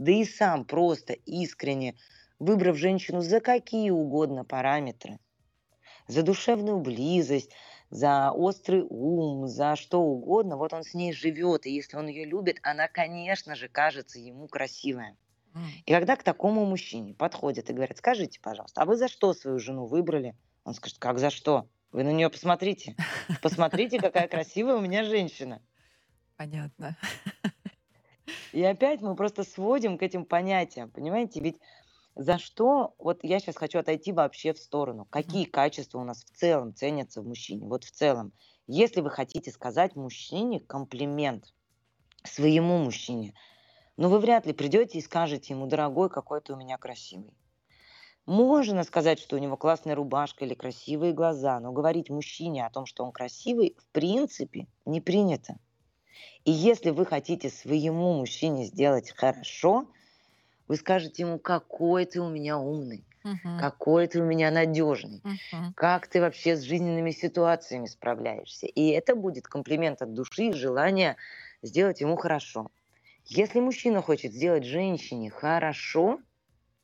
Да 0.00 0.12
и 0.12 0.24
сам 0.24 0.64
просто 0.64 1.12
искренне 1.12 1.94
выбрав 2.38 2.78
женщину 2.78 3.20
за 3.20 3.40
какие 3.40 3.90
угодно 3.90 4.46
параметры, 4.46 5.18
за 6.08 6.22
душевную 6.22 6.80
близость, 6.80 7.50
за 7.90 8.32
острый 8.32 8.82
ум, 8.88 9.46
за 9.46 9.76
что 9.76 10.00
угодно, 10.00 10.56
вот 10.56 10.72
он 10.72 10.84
с 10.84 10.94
ней 10.94 11.12
живет, 11.12 11.66
и 11.66 11.74
если 11.74 11.98
он 11.98 12.08
ее 12.08 12.24
любит, 12.24 12.60
она, 12.62 12.88
конечно 12.88 13.54
же, 13.54 13.68
кажется 13.68 14.18
ему 14.18 14.48
красивая. 14.48 15.18
И 15.84 15.92
когда 15.92 16.16
к 16.16 16.22
такому 16.22 16.64
мужчине 16.64 17.12
подходят 17.12 17.68
и 17.68 17.74
говорят, 17.74 17.98
скажите, 17.98 18.40
пожалуйста, 18.40 18.80
а 18.80 18.86
вы 18.86 18.96
за 18.96 19.06
что 19.06 19.34
свою 19.34 19.58
жену 19.58 19.84
выбрали? 19.84 20.34
Он 20.64 20.72
скажет, 20.72 20.98
как 20.98 21.18
за 21.18 21.28
что? 21.28 21.68
Вы 21.92 22.04
на 22.04 22.12
нее 22.12 22.30
посмотрите. 22.30 22.96
Посмотрите, 23.42 24.00
какая 24.00 24.28
красивая 24.28 24.76
у 24.76 24.80
меня 24.80 25.04
женщина. 25.04 25.60
Понятно. 26.38 26.96
И 28.52 28.62
опять 28.62 29.00
мы 29.00 29.14
просто 29.14 29.44
сводим 29.44 29.98
к 29.98 30.02
этим 30.02 30.24
понятиям, 30.24 30.90
понимаете? 30.90 31.40
Ведь 31.40 31.60
за 32.16 32.38
что, 32.38 32.94
вот 32.98 33.20
я 33.22 33.38
сейчас 33.38 33.56
хочу 33.56 33.78
отойти 33.78 34.12
вообще 34.12 34.52
в 34.52 34.58
сторону. 34.58 35.06
Какие 35.08 35.44
качества 35.44 35.98
у 35.98 36.04
нас 36.04 36.24
в 36.24 36.36
целом 36.36 36.74
ценятся 36.74 37.22
в 37.22 37.26
мужчине? 37.26 37.66
Вот 37.66 37.84
в 37.84 37.90
целом, 37.90 38.32
если 38.66 39.00
вы 39.00 39.10
хотите 39.10 39.50
сказать 39.50 39.96
мужчине 39.96 40.60
комплимент 40.60 41.54
своему 42.24 42.78
мужчине, 42.78 43.34
но 43.96 44.08
вы 44.08 44.18
вряд 44.18 44.46
ли 44.46 44.52
придете 44.52 44.98
и 44.98 45.02
скажете 45.02 45.54
ему, 45.54 45.66
дорогой, 45.66 46.10
какой 46.10 46.40
ты 46.40 46.52
у 46.52 46.56
меня 46.56 46.78
красивый. 46.78 47.32
Можно 48.26 48.84
сказать, 48.84 49.18
что 49.18 49.36
у 49.36 49.38
него 49.38 49.56
классная 49.56 49.94
рубашка 49.94 50.44
или 50.44 50.54
красивые 50.54 51.12
глаза, 51.12 51.58
но 51.58 51.72
говорить 51.72 52.10
мужчине 52.10 52.66
о 52.66 52.70
том, 52.70 52.86
что 52.86 53.04
он 53.04 53.12
красивый, 53.12 53.76
в 53.78 53.86
принципе, 53.88 54.66
не 54.84 55.00
принято. 55.00 55.58
И 56.44 56.50
если 56.52 56.90
вы 56.90 57.06
хотите 57.06 57.50
своему 57.50 58.14
мужчине 58.14 58.64
сделать 58.66 59.12
хорошо, 59.16 59.92
вы 60.68 60.76
скажете 60.76 61.22
ему, 61.24 61.38
какой 61.38 62.06
ты 62.06 62.20
у 62.20 62.28
меня 62.30 62.58
умный, 62.58 63.06
Мгм. 63.24 63.56
какой 63.56 64.06
ты 64.08 64.20
у 64.20 64.24
меня 64.24 64.50
надежный, 64.50 65.24
Мгм. 65.24 65.74
как 65.74 66.08
ты 66.08 66.20
вообще 66.20 66.56
с 66.56 66.62
жизненными 66.62 67.10
ситуациями 67.10 67.86
справляешься. 67.86 68.66
И 68.66 68.88
это 68.90 69.14
будет 69.16 69.46
комплимент 69.48 70.02
от 70.02 70.14
души 70.14 70.44
и 70.48 70.52
желание 70.52 71.16
сделать 71.62 72.00
ему 72.00 72.16
хорошо. 72.16 72.70
Если 73.26 73.60
мужчина 73.60 74.02
хочет 74.02 74.32
сделать 74.32 74.64
женщине 74.64 75.30
хорошо, 75.30 76.20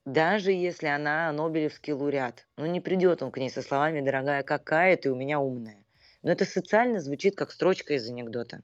даже 0.07 0.53
если 0.53 0.87
она 0.87 1.31
Нобелевский 1.33 1.93
лауреат, 1.93 2.49
ну 2.57 2.67
не 2.67 2.81
придет 2.81 3.23
он 3.23 3.31
к 3.31 3.39
ней 3.39 3.51
со 3.51 3.63
словами 3.63 4.01
«дорогая, 4.01 4.43
какая 4.43 4.97
ты 4.97 5.11
у 5.11 5.17
меня 5.17 5.39
умная». 5.41 5.85
Но 6.23 6.33
это 6.33 6.45
социально 6.47 7.01
звучит 7.01 7.37
как 7.37 7.53
строчка 7.53 7.95
из 7.95 8.09
анекдота. 8.09 8.63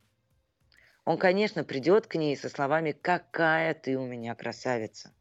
Он, 1.05 1.19
конечно, 1.19 1.65
придет 1.65 2.07
к 2.07 2.15
ней 2.15 2.37
со 2.37 2.49
словами 2.49 2.93
«какая 2.93 3.75
ты 3.75 3.97
у 3.97 4.07
меня 4.07 4.35
красавица». 4.35 5.13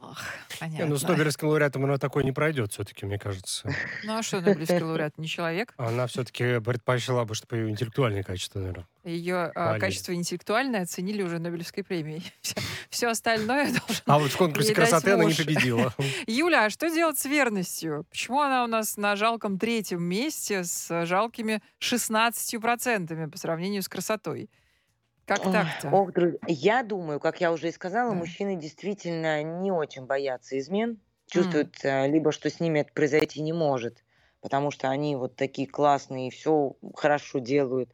Ах, 0.00 0.22
Не, 0.60 0.84
ну, 0.84 0.96
с 0.96 1.00
понятно. 1.00 1.08
Нобелевским 1.08 1.48
лауреатом 1.48 1.84
она 1.84 1.98
такой 1.98 2.24
не 2.24 2.32
пройдет 2.32 2.72
все-таки, 2.72 3.04
мне 3.04 3.18
кажется. 3.18 3.68
Ну 4.04 4.16
а 4.16 4.22
что 4.22 4.40
Нобелевский 4.40 4.80
лауреат? 4.80 5.18
Не 5.18 5.26
человек? 5.26 5.74
Она 5.76 6.06
все-таки 6.06 6.60
предпочла 6.60 7.24
бы, 7.24 7.34
чтобы 7.34 7.56
ее 7.56 7.70
интеллектуальные 7.70 8.22
качества, 8.22 8.60
наверное. 8.60 8.86
Ее 9.04 9.50
Хвалили. 9.54 9.80
качество 9.80 10.14
интеллектуальное 10.14 10.82
оценили 10.82 11.22
уже 11.22 11.38
Нобелевской 11.38 11.82
премией. 11.82 12.22
Все 12.90 13.08
остальное 13.08 13.66
должно... 13.86 14.02
А 14.06 14.18
вот 14.18 14.30
в 14.30 14.36
конкурсе 14.36 14.74
красоты 14.74 15.12
она 15.12 15.24
не 15.24 15.34
победила. 15.34 15.92
Юля, 16.26 16.66
а 16.66 16.70
что 16.70 16.88
делать 16.88 17.18
с 17.18 17.24
верностью? 17.24 18.06
Почему 18.10 18.40
она 18.40 18.64
у 18.64 18.66
нас 18.66 18.96
на 18.96 19.16
жалком 19.16 19.58
третьем 19.58 20.02
месте 20.02 20.64
с 20.64 21.06
жалкими 21.06 21.60
16% 21.80 23.30
по 23.30 23.36
сравнению 23.36 23.82
с 23.82 23.88
красотой? 23.88 24.48
Как 25.28 25.48
так-то? 25.50 25.90
Ох, 25.90 26.12
друзья, 26.12 26.38
я 26.46 26.82
думаю, 26.82 27.20
как 27.20 27.40
я 27.40 27.52
уже 27.52 27.68
и 27.68 27.72
сказала, 27.72 28.14
Да. 28.14 28.14
мужчины 28.14 28.56
действительно 28.56 29.42
не 29.42 29.70
очень 29.70 30.06
боятся 30.06 30.58
измен, 30.58 31.02
чувствуют 31.26 31.76
э, 31.84 32.08
либо, 32.08 32.32
что 32.32 32.48
с 32.48 32.60
ними 32.60 32.80
это 32.80 32.92
произойти 32.94 33.42
не 33.42 33.52
может, 33.52 34.04
потому 34.40 34.70
что 34.70 34.88
они 34.88 35.16
вот 35.16 35.36
такие 35.36 35.68
классные 35.68 36.28
и 36.28 36.30
все 36.30 36.76
хорошо 36.94 37.40
делают, 37.40 37.92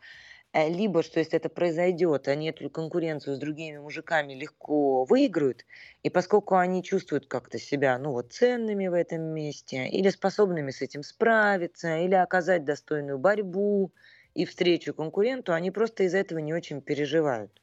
э, 0.52 0.68
либо, 0.68 1.04
что 1.04 1.20
если 1.20 1.36
это 1.38 1.48
произойдет, 1.48 2.28
они 2.28 2.50
эту 2.50 2.70
конкуренцию 2.70 3.36
с 3.36 3.40
другими 3.40 3.78
мужиками 3.78 4.34
легко 4.34 5.04
выиграют, 5.04 5.66
и 6.02 6.10
поскольку 6.10 6.56
они 6.56 6.84
чувствуют 6.84 7.28
как-то 7.28 7.58
себя, 7.60 7.98
ну 7.98 8.12
вот, 8.12 8.32
ценными 8.34 8.88
в 8.88 8.94
этом 8.94 9.22
месте, 9.22 9.88
или 9.88 10.10
способными 10.10 10.72
с 10.72 10.82
этим 10.82 11.04
справиться, 11.04 11.96
или 11.98 12.14
оказать 12.16 12.64
достойную 12.64 13.18
борьбу 13.18 13.92
и 14.34 14.44
встречу 14.44 14.94
конкуренту, 14.94 15.52
они 15.52 15.70
просто 15.70 16.04
из-за 16.04 16.18
этого 16.18 16.38
не 16.38 16.54
очень 16.54 16.82
переживают. 16.82 17.62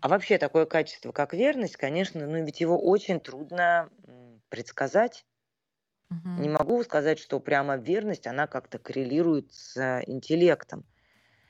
А 0.00 0.08
вообще 0.08 0.38
такое 0.38 0.66
качество, 0.66 1.12
как 1.12 1.34
верность, 1.34 1.76
конечно, 1.76 2.26
ну 2.26 2.44
ведь 2.44 2.60
его 2.60 2.78
очень 2.78 3.20
трудно 3.20 3.90
предсказать. 4.50 5.26
Не 6.36 6.48
Мгм. 6.48 6.48
могу 6.48 6.82
сказать, 6.84 7.18
что 7.18 7.40
прямо 7.40 7.76
верность, 7.76 8.26
она 8.28 8.46
как-то 8.46 8.78
коррелирует 8.78 9.52
с 9.52 10.02
интеллектом. 10.06 10.84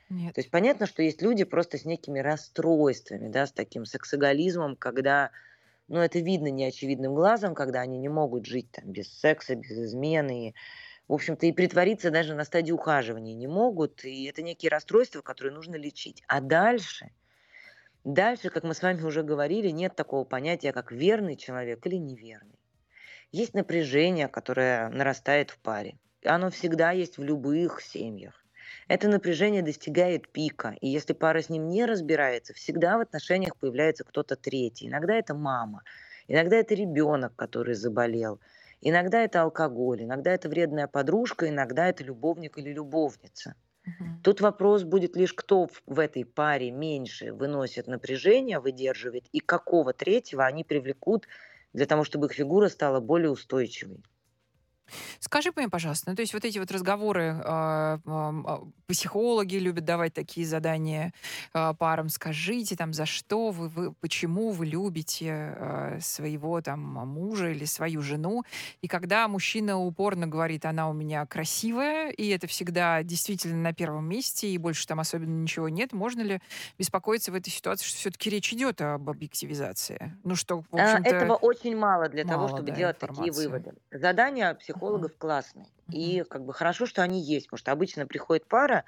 Нет. 0.08 0.34
То 0.34 0.40
есть 0.40 0.50
понятно, 0.50 0.87
что 0.87 1.02
есть 1.02 1.23
люди 1.23 1.44
просто 1.44 1.78
с 1.78 1.84
некими 1.84 2.18
расстройствами, 2.20 3.28
да, 3.28 3.46
с 3.46 3.52
таким 3.52 3.84
сексоголизмом, 3.84 4.76
когда, 4.76 5.30
ну, 5.88 6.00
это 6.00 6.20
видно 6.20 6.49
неочевидным 6.49 7.14
глазом, 7.14 7.54
когда 7.54 7.80
они 7.82 7.99
не 7.99 8.08
могут 8.08 8.46
жить 8.46 8.70
там 8.73 8.92
без 8.92 9.12
секса, 9.12 9.56
без 9.56 9.73
измены, 9.73 10.50
и, 10.50 10.54
в 11.08 11.12
общем-то, 11.12 11.46
и 11.46 11.52
притвориться 11.52 12.11
даже 12.11 12.34
на 12.34 12.44
стадии 12.44 12.73
ухаживания 12.73 13.34
не 13.34 13.46
могут, 13.46 14.04
и 14.04 14.25
это 14.25 14.42
некие 14.42 14.70
расстройства, 14.70 15.20
которые 15.20 15.52
нужно 15.52 15.76
лечить. 15.76 16.23
А 16.28 16.40
дальше, 16.40 17.11
дальше, 18.04 18.50
как 18.50 18.64
мы 18.64 18.75
с 18.75 18.82
вами 18.82 19.02
уже 19.02 19.23
говорили, 19.23 19.68
нет 19.68 19.96
такого 19.96 20.25
понятия, 20.25 20.73
как 20.73 20.92
верный 20.92 21.37
человек 21.37 21.87
или 21.87 21.96
неверный. 21.96 22.58
Есть 23.32 23.54
напряжение, 23.54 24.28
которое 24.28 24.88
нарастает 24.90 25.50
в 25.50 25.58
паре. 25.58 25.99
Оно 26.25 26.50
всегда 26.50 26.92
есть 26.92 27.18
в 27.18 27.23
любых 27.23 27.82
семьях. 27.82 28.44
Это 28.88 29.08
напряжение 29.08 29.62
достигает 29.62 30.30
пика, 30.30 30.76
и 30.80 30.88
если 30.88 31.12
пара 31.12 31.42
с 31.42 31.49
ним 31.49 31.68
не 31.68 31.84
разбирается, 31.84 32.54
всегда 32.54 32.96
в 32.96 33.00
отношениях 33.00 33.56
появляется 33.56 34.04
кто-то 34.04 34.37
третий. 34.37 34.88
Иногда 34.88 35.14
это 35.14 35.34
мама, 35.34 35.82
иногда 36.28 36.56
это 36.56 36.75
ребенок, 36.75 37.34
который 37.37 37.75
заболел, 37.75 38.40
Иногда 38.84 39.20
это 39.24 39.42
алкоголь, 39.42 40.04
иногда 40.04 40.32
это 40.32 40.48
вредная 40.48 40.86
подружка, 40.86 41.48
иногда 41.48 41.88
это 41.88 42.04
любовник 42.04 42.56
или 42.56 42.72
любовница. 42.72 43.56
Мгм. 43.86 44.10
Тут 44.22 44.40
вопрос 44.40 44.84
будет 44.84 45.16
лишь, 45.16 45.34
кто 45.34 45.66
в- 45.66 45.82
в 45.86 46.00
этой 46.00 46.24
паре 46.24 46.70
меньше 46.72 47.32
выносит 47.32 47.86
напряжение, 47.88 48.60
выдерживает, 48.60 49.26
и 49.32 49.40
какого 49.40 49.92
третьего 49.94 50.46
они 50.46 50.64
привлекут 50.64 51.28
для 51.72 51.86
того, 51.86 52.04
чтобы 52.04 52.26
их 52.26 52.32
фигура 52.34 52.68
стала 52.68 53.00
более 53.00 53.30
устойчивой. 53.30 54.02
Скажи 55.20 55.50
мне, 55.56 55.68
пожалуйста, 55.68 56.10
ну, 56.10 56.16
то 56.16 56.22
есть 56.22 56.34
вот 56.34 56.44
эти 56.44 56.58
вот 56.58 56.70
разговоры, 56.70 57.40
ам, 57.44 58.02
а, 58.06 58.62
психологи 58.86 59.56
любят 59.56 59.84
давать 59.84 60.14
такие 60.14 60.46
задания 60.46 61.12
а, 61.52 61.74
парам. 61.74 62.08
Скажите 62.08 62.76
там, 62.76 62.92
за 62.92 63.06
что 63.06 63.50
вы, 63.50 63.68
вы 63.68 63.92
почему 63.94 64.50
вы 64.50 64.66
любите 64.66 65.30
а, 65.30 65.98
своего 66.00 66.60
там 66.60 66.80
мужа 66.80 67.50
или 67.50 67.64
свою 67.64 68.02
жену. 68.02 68.44
И 68.82 68.88
когда 68.88 69.26
мужчина 69.28 69.78
упорно 69.78 70.26
говорит, 70.26 70.64
она 70.64 70.88
у 70.88 70.92
меня 70.92 71.26
красивая, 71.26 72.10
и 72.10 72.28
это 72.28 72.46
всегда 72.46 73.02
действительно 73.02 73.56
на 73.56 73.72
первом 73.72 74.08
месте, 74.08 74.48
и 74.48 74.58
больше 74.58 74.86
там 74.86 75.00
особенно 75.00 75.42
ничего 75.42 75.68
нет, 75.68 75.92
можно 75.92 76.20
ли 76.22 76.40
беспокоиться 76.78 77.32
в 77.32 77.34
этой 77.34 77.50
ситуации, 77.50 77.86
что 77.86 77.98
все-таки 77.98 78.30
речь 78.30 78.52
идет 78.52 78.80
об 78.80 79.08
объективизации? 79.08 80.14
Ну 80.24 80.34
что, 80.34 80.62
в 80.70 80.74
общем-то... 80.76 81.08
Этого 81.08 81.34
очень 81.34 81.76
мало 81.76 82.08
для 82.08 82.24
того, 82.24 82.46
мало, 82.46 82.48
чтобы 82.48 82.70
да, 82.70 82.76
делать 82.76 82.98
такие 82.98 83.28
информации. 83.28 83.46
выводы. 83.46 83.74
Задания 83.90 84.50
психологов 84.74 85.16
классные. 85.16 85.66
И 85.90 86.24
как 86.28 86.44
бы 86.44 86.52
хорошо, 86.52 86.86
что 86.86 87.02
они 87.02 87.20
есть, 87.20 87.46
потому 87.46 87.58
что 87.58 87.72
обычно 87.72 88.06
приходит 88.06 88.46
пара 88.46 88.84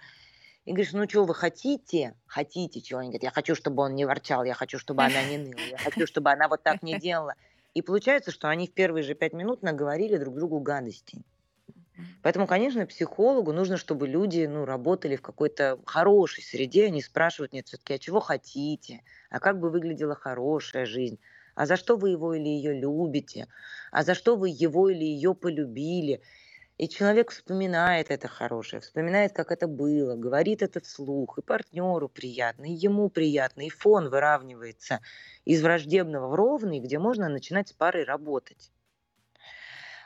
и 0.64 0.72
говоришь, 0.72 0.92
ну 0.92 1.08
что 1.08 1.24
вы 1.24 1.34
хотите? 1.34 2.14
Хотите 2.26 2.80
чего? 2.80 3.00
Они 3.00 3.08
говорят, 3.08 3.22
я 3.22 3.30
хочу, 3.30 3.54
чтобы 3.54 3.82
он 3.82 3.94
не 3.94 4.04
ворчал, 4.04 4.44
я 4.44 4.54
хочу, 4.54 4.78
чтобы 4.78 5.04
она 5.04 5.22
не 5.24 5.38
ныла, 5.38 5.60
я 5.60 5.78
хочу, 5.78 6.06
чтобы 6.06 6.30
она 6.30 6.48
вот 6.48 6.62
так 6.62 6.82
не 6.82 6.98
делала. 6.98 7.34
И 7.74 7.82
получается, 7.82 8.30
что 8.30 8.48
они 8.48 8.66
в 8.66 8.72
первые 8.72 9.02
же 9.02 9.14
пять 9.14 9.32
минут 9.32 9.62
наговорили 9.62 10.16
друг 10.16 10.34
другу 10.34 10.60
гадостей. 10.60 11.24
Поэтому, 12.22 12.46
конечно, 12.46 12.84
психологу 12.86 13.52
нужно, 13.52 13.76
чтобы 13.76 14.06
люди 14.06 14.46
ну, 14.46 14.64
работали 14.64 15.16
в 15.16 15.22
какой-то 15.22 15.78
хорошей 15.86 16.42
среде. 16.42 16.86
Они 16.86 17.00
спрашивают, 17.00 17.52
нет, 17.52 17.68
все-таки, 17.68 17.94
а 17.94 17.98
чего 17.98 18.20
хотите? 18.20 19.02
А 19.30 19.40
как 19.40 19.58
бы 19.58 19.70
выглядела 19.70 20.14
хорошая 20.14 20.84
жизнь? 20.84 21.18
А 21.54 21.64
за 21.64 21.76
что 21.76 21.96
вы 21.96 22.10
его 22.10 22.34
или 22.34 22.48
ее 22.48 22.78
любите? 22.78 23.48
А 23.96 24.02
за 24.02 24.14
что 24.14 24.36
вы 24.36 24.50
его 24.50 24.90
или 24.90 25.04
ее 25.04 25.34
полюбили? 25.34 26.20
И 26.76 26.86
человек 26.86 27.30
вспоминает 27.30 28.10
это 28.10 28.28
хорошее, 28.28 28.82
вспоминает, 28.82 29.32
как 29.32 29.50
это 29.50 29.66
было, 29.66 30.16
говорит 30.16 30.60
это 30.60 30.82
вслух, 30.82 31.38
и 31.38 31.40
партнеру 31.40 32.10
приятно, 32.10 32.66
и 32.66 32.72
ему 32.72 33.08
приятно, 33.08 33.62
и 33.66 33.70
фон 33.70 34.10
выравнивается 34.10 35.00
из 35.46 35.62
враждебного 35.62 36.28
в 36.28 36.34
ровный, 36.34 36.80
где 36.80 36.98
можно 36.98 37.30
начинать 37.30 37.68
с 37.68 37.72
парой 37.72 38.04
работать. 38.04 38.70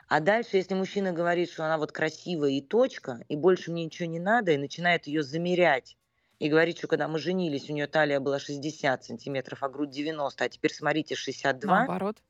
А 0.07 0.21
дальше, 0.21 0.55
если 0.55 0.73
мужчина 0.73 1.11
говорит, 1.11 1.51
что 1.51 1.65
она 1.65 1.77
вот 1.77 1.91
красивая 1.91 2.51
и 2.51 2.61
точка, 2.61 3.25
и 3.27 3.35
больше 3.35 3.71
мне 3.71 3.83
ничего 3.83 4.07
не 4.07 4.21
надо, 4.21 4.53
и 4.53 4.57
начинает 4.57 5.05
ее 5.05 5.21
замерять, 5.21 5.97
и 6.39 6.47
говорит, 6.47 6.77
что 6.77 6.87
когда 6.87 7.09
мы 7.09 7.19
женились, 7.19 7.69
у 7.69 7.73
нее 7.73 7.87
талия 7.87 8.21
была 8.21 8.39
60 8.39 9.03
сантиметров, 9.03 9.63
а 9.63 9.67
грудь 9.67 9.89
90, 9.89 10.45
а 10.45 10.47
теперь 10.47 10.73
смотрите, 10.73 11.15
62. 11.15 11.77
Наоборот. 11.79 12.23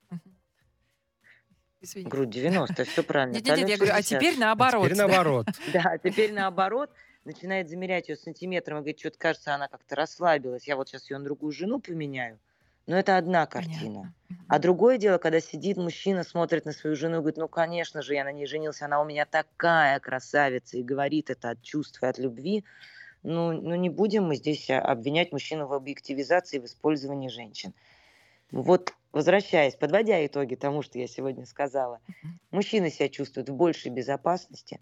Извини. 1.82 2.08
Грудь 2.08 2.30
90, 2.30 2.86
все 2.86 3.04
правильно. 3.04 3.34
Нет, 3.34 3.46
нет, 3.46 3.58
нет, 3.58 3.70
я 3.70 3.78
говорю, 3.78 3.94
а 3.94 3.98
60. 3.98 4.20
теперь 4.20 4.40
наоборот. 4.40 4.84
Теперь 4.86 4.98
да. 4.98 5.08
наоборот. 5.08 5.48
Да, 5.74 5.98
теперь 5.98 6.34
наоборот, 6.34 6.92
начинает 7.26 7.70
замерять 7.70 8.08
ее 8.08 8.16
сантиметром 8.16 8.78
и 8.78 8.82
говорит, 8.82 9.00
что-то 9.00 9.18
кажется, 9.18 9.56
она 9.56 9.68
как-то 9.68 9.96
расслабилась. 9.96 10.68
Я 10.68 10.76
вот 10.76 10.90
сейчас 10.90 11.10
ее 11.10 11.18
на 11.18 11.26
другую 11.26 11.52
жену 11.52 11.80
поменяю. 11.80 12.40
Но 12.88 12.98
это 12.98 13.18
одна 13.18 13.46
картина. 13.46 14.14
Понятно. 14.30 14.46
А 14.48 14.60
другое 14.60 14.98
дело, 14.98 15.18
когда 15.18 15.40
сидит 15.40 15.78
мужчина, 15.78 16.24
смотрит 16.24 16.66
на 16.66 16.72
свою 16.72 16.96
жену 16.96 17.18
и 17.18 17.20
говорит, 17.20 17.38
ну, 17.38 17.48
конечно 17.48 18.02
же, 18.02 18.14
я 18.14 18.24
на 18.24 18.32
ней 18.32 18.46
женился, 18.46 18.86
она 18.86 19.02
у 19.02 19.06
меня 19.06 19.26
такая 19.26 20.00
красавица, 20.00 20.78
и 20.78 20.84
говорит 20.84 21.30
это 21.30 21.52
от 21.52 21.62
чувств 21.62 22.02
и 22.04 22.06
от 22.06 22.18
любви. 22.18 22.64
Ну, 23.24 23.52
ну 23.54 23.76
не 23.76 23.90
будем 23.90 24.26
мы 24.26 24.36
здесь 24.36 24.70
а, 24.70 24.80
обвинять 24.80 25.32
мужчину 25.32 25.68
в 25.68 25.74
объективизации 25.74 26.58
и 26.58 26.60
в 26.60 26.66
использовании 26.66 27.30
женщин. 27.30 27.74
Вот, 28.52 28.94
возвращаясь, 29.12 29.76
подводя 29.76 30.26
итоги 30.26 30.56
тому, 30.56 30.82
что 30.82 31.00
я 31.00 31.08
сегодня 31.08 31.46
сказала, 31.46 32.02
мужчины 32.52 32.90
себя 32.90 33.10
чувствуют 33.10 33.50
в 33.50 33.56
большей 33.56 33.92
безопасности, 33.92 34.82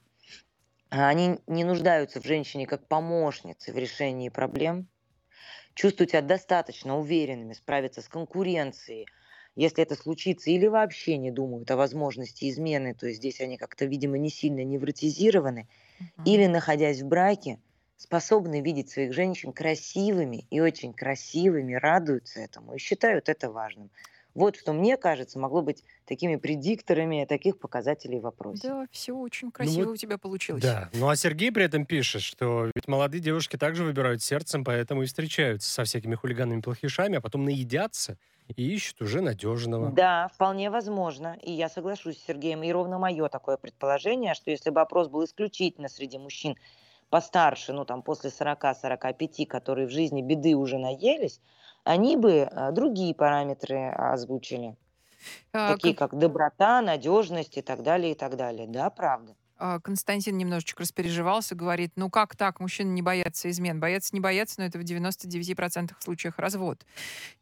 а 0.92 1.10
они 1.10 1.39
не 1.48 1.63
нуждаются 1.63 2.22
в 2.22 2.26
женщине 2.26 2.68
как 2.68 2.88
помощнице 2.88 3.74
в 3.74 3.78
решении 3.78 4.30
проблем, 4.30 4.89
чувствуют 5.76 6.12
себя 6.12 6.22
достаточно 6.22 6.98
уверенными 7.00 7.54
справиться 7.54 8.02
с 8.02 8.08
конкуренцией, 8.10 9.08
если 9.56 9.84
это 9.84 9.96
случится, 9.96 10.52
или 10.52 10.68
вообще 10.68 11.18
не 11.18 11.32
думают 11.32 11.70
о 11.72 11.78
возможности 11.78 12.50
измены, 12.50 12.94
то 12.96 13.08
есть 13.08 13.20
здесь 13.20 13.42
они 13.42 13.58
как-то, 13.58 13.86
видимо, 13.86 14.18
не 14.18 14.30
сильно 14.30 14.63
невротизированы, 14.63 15.68
Мгм. 16.00 16.26
или, 16.26 16.48
находясь 16.48 17.02
в 17.02 17.08
браке, 17.08 17.62
способны 17.98 18.62
видеть 18.62 18.89
своих 18.89 19.13
женщин 19.13 19.54
красивыми 19.54 20.48
и 20.50 20.60
очень 20.62 20.94
красивыми, 20.94 21.76
радуются 21.76 22.42
этому 22.42 22.76
и 22.76 22.80
считают 22.80 23.30
это 23.30 23.52
важным. 23.52 23.92
Вот 24.36 24.56
что 24.56 24.74
мне 24.74 24.96
кажется 24.96 25.39
могло 25.39 25.62
быть 25.62 25.84
такими 26.06 26.36
предикторами 26.36 27.26
таких 27.26 27.60
показателей 27.60 28.20
в 28.20 28.24
вопросе. 28.24 28.68
Да, 28.68 28.86
все 28.92 29.13
очень 29.13 29.52
красиво 29.52 29.86
вот 29.86 29.94
у 29.94 29.98
тебя 29.98 30.18
получилось. 30.18 30.62
Да. 30.62 30.89
Ну 30.94 31.10
а 31.10 31.15
Сергей 31.15 31.52
при 31.52 31.65
этом 31.65 31.86
пишет, 31.86 32.22
что 32.22 32.70
ведь 32.76 32.88
молодые 32.88 33.22
девушки 33.22 33.58
также 33.58 33.84
выбирают 33.84 34.22
сердцем, 34.22 34.63
поэтому 34.63 35.04
и 35.04 35.06
встречаются 35.08 35.70
со 35.70 35.84
всякими 35.84 36.15
хулиганами 36.15 36.62
плохишами, 36.62 37.18
а 37.18 37.22
потом 37.22 37.46
наедятся 37.46 38.18
и 38.56 38.74
ищут 38.74 39.02
уже 39.02 39.22
надежного. 39.22 39.92
Да, 39.92 40.30
вполне 40.34 40.70
возможно. 40.70 41.38
И 41.42 41.52
я 41.52 41.70
соглашусь 41.70 42.18
с 42.18 42.26
Сергеем. 42.26 42.63
И 42.63 42.72
ровно 42.72 42.98
мое 42.98 43.28
такое 43.30 43.58
предположение, 43.58 44.34
что 44.34 44.52
если 44.52 44.70
бы 44.70 44.82
опрос 44.82 45.08
был 45.08 45.24
исключительно 45.26 45.88
среди 45.88 46.18
мужчин 46.18 46.56
постарше, 47.10 47.74
ну 47.74 47.86
там 47.86 48.02
после 48.02 48.30
40-45, 48.30 49.46
которые 49.46 49.88
в 49.88 49.92
жизни 49.92 50.22
беды 50.22 50.56
уже 50.56 50.78
наелись, 50.78 51.42
они 51.89 52.15
бы 52.17 52.43
а, 52.43 52.71
другие 52.71 53.13
параметры 53.15 53.89
озвучили. 53.89 54.75
А, 55.52 55.73
Такие 55.73 55.93
как- 55.95 56.12
как 56.12 56.19
доброта, 56.19 56.82
надежность 56.82 57.58
и 57.58 57.62
так 57.62 57.84
далее, 57.84 58.12
и 58.12 58.15
так 58.15 58.38
далее. 58.38 58.67
Да, 58.67 58.89
правда. 58.89 59.36
а, 59.62 59.82
Константин 59.82 60.38
немножечко 60.38 60.84
распереживался, 60.84 61.54
говорит, 61.56 61.91
ну 61.97 62.10
как 62.10 62.36
так, 62.38 62.62
мужчины 62.62 62.91
не 62.91 63.02
боятся 63.02 63.49
измен? 63.49 63.80
Боятся, 63.82 64.12
не 64.15 64.21
боятся, 64.21 64.62
но 64.62 64.65
это 64.67 64.80
в 64.80 64.84
99% 64.84 65.91
случаях 65.99 66.39
развод. 66.39 66.86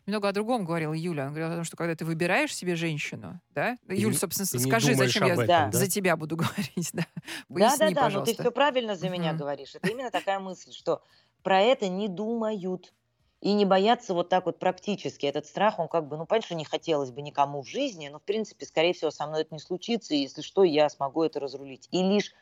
Немного 0.08 0.30
о 0.30 0.32
другом 0.32 0.66
говорила 0.66 0.94
Юля. 0.94 1.24
Она 1.24 1.30
говорила 1.32 1.52
о 1.54 1.56
том, 1.58 1.64
что 1.64 1.78
когда 1.78 1.94
ты 1.96 2.06
выбираешь 2.06 2.56
себе 2.56 2.76
женщину, 2.76 3.40
да? 3.54 3.78
И 3.88 4.02
Юль, 4.02 4.16
собственно, 4.16 4.48
и 4.60 4.66
скажи, 4.68 4.96
зачем 4.96 5.28
я 5.28 5.36
за- 5.36 5.44
этом, 5.44 5.72
за 5.72 5.80
да? 5.82 5.88
тебя 5.88 6.18
буду 6.18 6.36
говорить, 6.38 6.90
да? 6.94 7.06
Да, 7.50 7.54
Поясни, 7.54 7.78
да, 7.78 7.78
да, 7.78 7.86
ну 7.88 7.94
ты 7.94 8.02
пожалуйста. 8.02 8.42
все 8.44 8.52
правильно 8.52 8.96
за 8.96 9.10
меня 9.10 9.32
Мгм. 9.34 9.40
говоришь. 9.40 9.76
Это 9.76 9.88
именно 9.90 10.10
такая 10.10 10.40
мысль, 10.40 10.72
что 10.72 11.04
про 11.44 11.62
это 11.62 11.88
не 11.88 12.08
думают 12.08 12.94
и 13.42 13.54
не 13.54 13.66
боятся 13.66 14.14
вот 14.14 14.30
так 14.30 14.46
вот 14.46 14.60
практически. 14.60 15.26
Этот 15.26 15.46
страх, 15.46 15.80
он 15.80 15.88
как 15.88 16.08
бы, 16.08 16.18
ну, 16.18 16.26
понятно, 16.26 16.48
что 16.48 16.56
не 16.56 16.66
хотелось 16.66 17.12
бы 17.12 17.22
никому 17.22 17.62
в 17.62 17.68
жизни, 17.68 18.10
но, 18.10 18.20
в 18.20 18.24
принципе, 18.24 18.66
скорее 18.66 18.94
всего, 18.94 19.12
со 19.12 19.28
мной 19.28 19.42
это 19.42 19.54
не 19.54 19.60
случится, 19.60 20.14
и 20.16 20.20
если 20.20 20.42
что, 20.42 20.64
я 20.64 20.90
смогу 20.90 21.24
это 21.24 21.40
разрулить. 21.40 21.88
И 21.92 22.02
лишь 22.04 22.34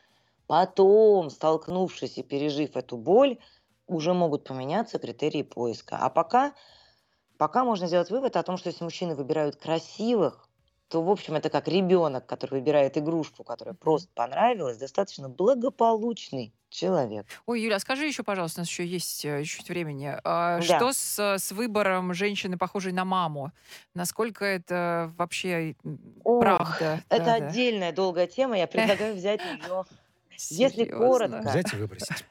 потом, 0.46 1.30
столкнувшись 1.30 2.18
и 2.18 2.22
пережив 2.22 2.76
эту 2.76 2.96
боль, 2.96 3.38
уже 3.86 4.14
могут 4.14 4.44
поменяться 4.44 4.98
критерии 4.98 5.42
поиска. 5.42 5.98
А 5.98 6.10
пока, 6.10 6.54
пока 7.38 7.64
можно 7.64 7.86
сделать 7.86 8.10
вывод 8.10 8.36
о 8.36 8.42
том, 8.42 8.56
что 8.56 8.70
если 8.70 8.84
мужчины 8.84 9.14
выбирают 9.14 9.56
красивых, 9.56 10.45
то, 10.88 11.02
в 11.02 11.10
общем, 11.10 11.34
это 11.34 11.50
как 11.50 11.66
ребенок, 11.68 12.26
который 12.26 12.60
выбирает 12.60 12.96
игрушку, 12.96 13.42
которая 13.44 13.74
просто 13.74 14.08
понравилась, 14.14 14.76
достаточно 14.78 15.28
благополучный 15.28 16.52
человек. 16.68 17.26
Ой, 17.46 17.60
Юля, 17.62 17.76
а 17.76 17.80
скажи 17.80 18.06
еще, 18.06 18.22
пожалуйста, 18.22 18.60
у 18.60 18.62
нас 18.62 18.68
еще 18.68 18.86
есть 18.86 19.24
э, 19.24 19.42
чуть 19.44 19.68
времени. 19.68 20.16
А, 20.22 20.58
Да. 20.58 20.62
Что 20.62 20.92
с, 20.92 21.18
э, 21.18 21.38
с 21.38 21.50
выбором 21.52 22.14
женщины, 22.14 22.56
похожей 22.56 22.92
на 22.92 23.04
маму? 23.04 23.52
Насколько 23.94 24.44
это 24.44 25.12
вообще 25.16 25.74
Ох, 26.22 26.40
правда? 26.40 27.02
Это 27.08 27.24
Да, 27.24 27.38
да. 27.38 27.46
отдельная 27.46 27.92
долгая 27.92 28.26
тема, 28.26 28.56
я 28.58 28.66
предлагаю 28.66 29.14
взять 29.16 29.40
ее. 29.40 29.84
Если 30.50 30.84
коротко. 30.84 31.40
Взять 31.48 31.72
и 31.72 31.76
выбросить. 31.76 32.24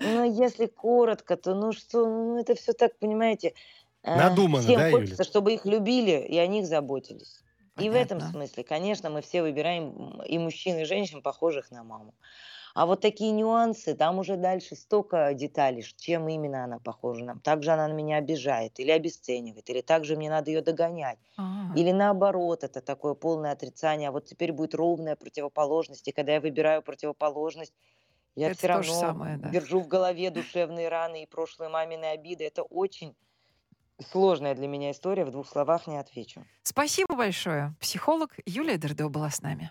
Ну, 0.00 0.40
если 0.40 0.66
коротко, 0.66 1.36
то 1.36 1.54
ну 1.54 1.72
что, 1.72 2.06
ну 2.06 2.38
это 2.38 2.54
все 2.54 2.72
так, 2.74 2.96
понимаете. 2.98 3.54
э, 4.02 4.16
Надумано, 4.16 4.62
Всем 4.62 4.78
да, 4.78 4.90
хочется, 4.90 5.14
Юля? 5.14 5.24
чтобы 5.24 5.54
их 5.54 5.64
любили 5.64 6.12
и 6.28 6.36
о 6.38 6.46
них 6.46 6.66
заботились. 6.66 7.42
И 7.78 7.90
в 7.90 7.94
этом 7.94 8.20
смысле, 8.20 8.64
конечно, 8.64 9.08
мы 9.08 9.22
все 9.22 9.40
выбираем 9.42 10.20
и 10.22 10.38
мужчин, 10.38 10.78
и 10.78 10.84
женщин, 10.84 11.22
похожих 11.22 11.70
на 11.70 11.84
маму. 11.84 12.14
А 12.74 12.86
вот 12.86 13.00
такие 13.00 13.32
нюансы, 13.32 13.94
там 13.94 14.18
уже 14.18 14.36
дальше 14.36 14.76
столько 14.76 15.34
деталей, 15.34 15.82
чем 15.96 16.28
именно 16.28 16.64
она 16.64 16.78
похожа 16.80 17.24
нам. 17.24 17.40
Также 17.40 17.72
она 17.72 17.88
на 17.88 17.92
меня 17.92 18.16
обижает 18.18 18.78
или 18.80 18.90
обесценивает, 18.90 19.70
или 19.70 19.80
также 19.80 20.16
мне 20.16 20.30
надо 20.30 20.50
ее 20.50 20.62
догонять. 20.62 21.18
А, 21.36 21.44
Или 21.72 21.92
наоборот, 21.92 22.64
это 22.64 22.80
такое 22.82 23.14
полное 23.14 23.52
отрицание, 23.52 24.08
а 24.08 24.12
вот 24.12 24.26
теперь 24.26 24.52
будет 24.52 24.74
ровная 24.74 25.16
противоположность, 25.16 26.08
и 26.08 26.12
когда 26.12 26.34
я 26.34 26.40
выбираю 26.40 26.82
противоположность, 26.82 27.74
я 28.36 28.50
Это 28.50 28.56
все 28.58 28.68
равно 28.68 28.84
самое, 28.84 29.36
да. 29.38 29.52
держу 29.52 29.80
в 29.80 29.88
голове 29.88 30.30
душевные 30.30 30.88
раны 30.88 31.22
и 31.24 31.26
прошлые 31.26 31.68
мамины 31.70 32.06
обиды. 32.06 32.44
Это 32.44 32.62
очень 32.62 33.16
сложная 34.10 34.54
для 34.54 34.68
меня 34.68 34.90
история, 34.90 35.24
в 35.24 35.30
двух 35.30 35.48
словах 35.48 35.86
не 35.86 35.98
отвечу. 35.98 36.44
Спасибо 36.62 37.14
большое. 37.14 37.74
Психолог 37.80 38.34
Юлия 38.46 38.78
Дердо 38.78 39.08
была 39.08 39.30
с 39.30 39.42
нами. 39.42 39.66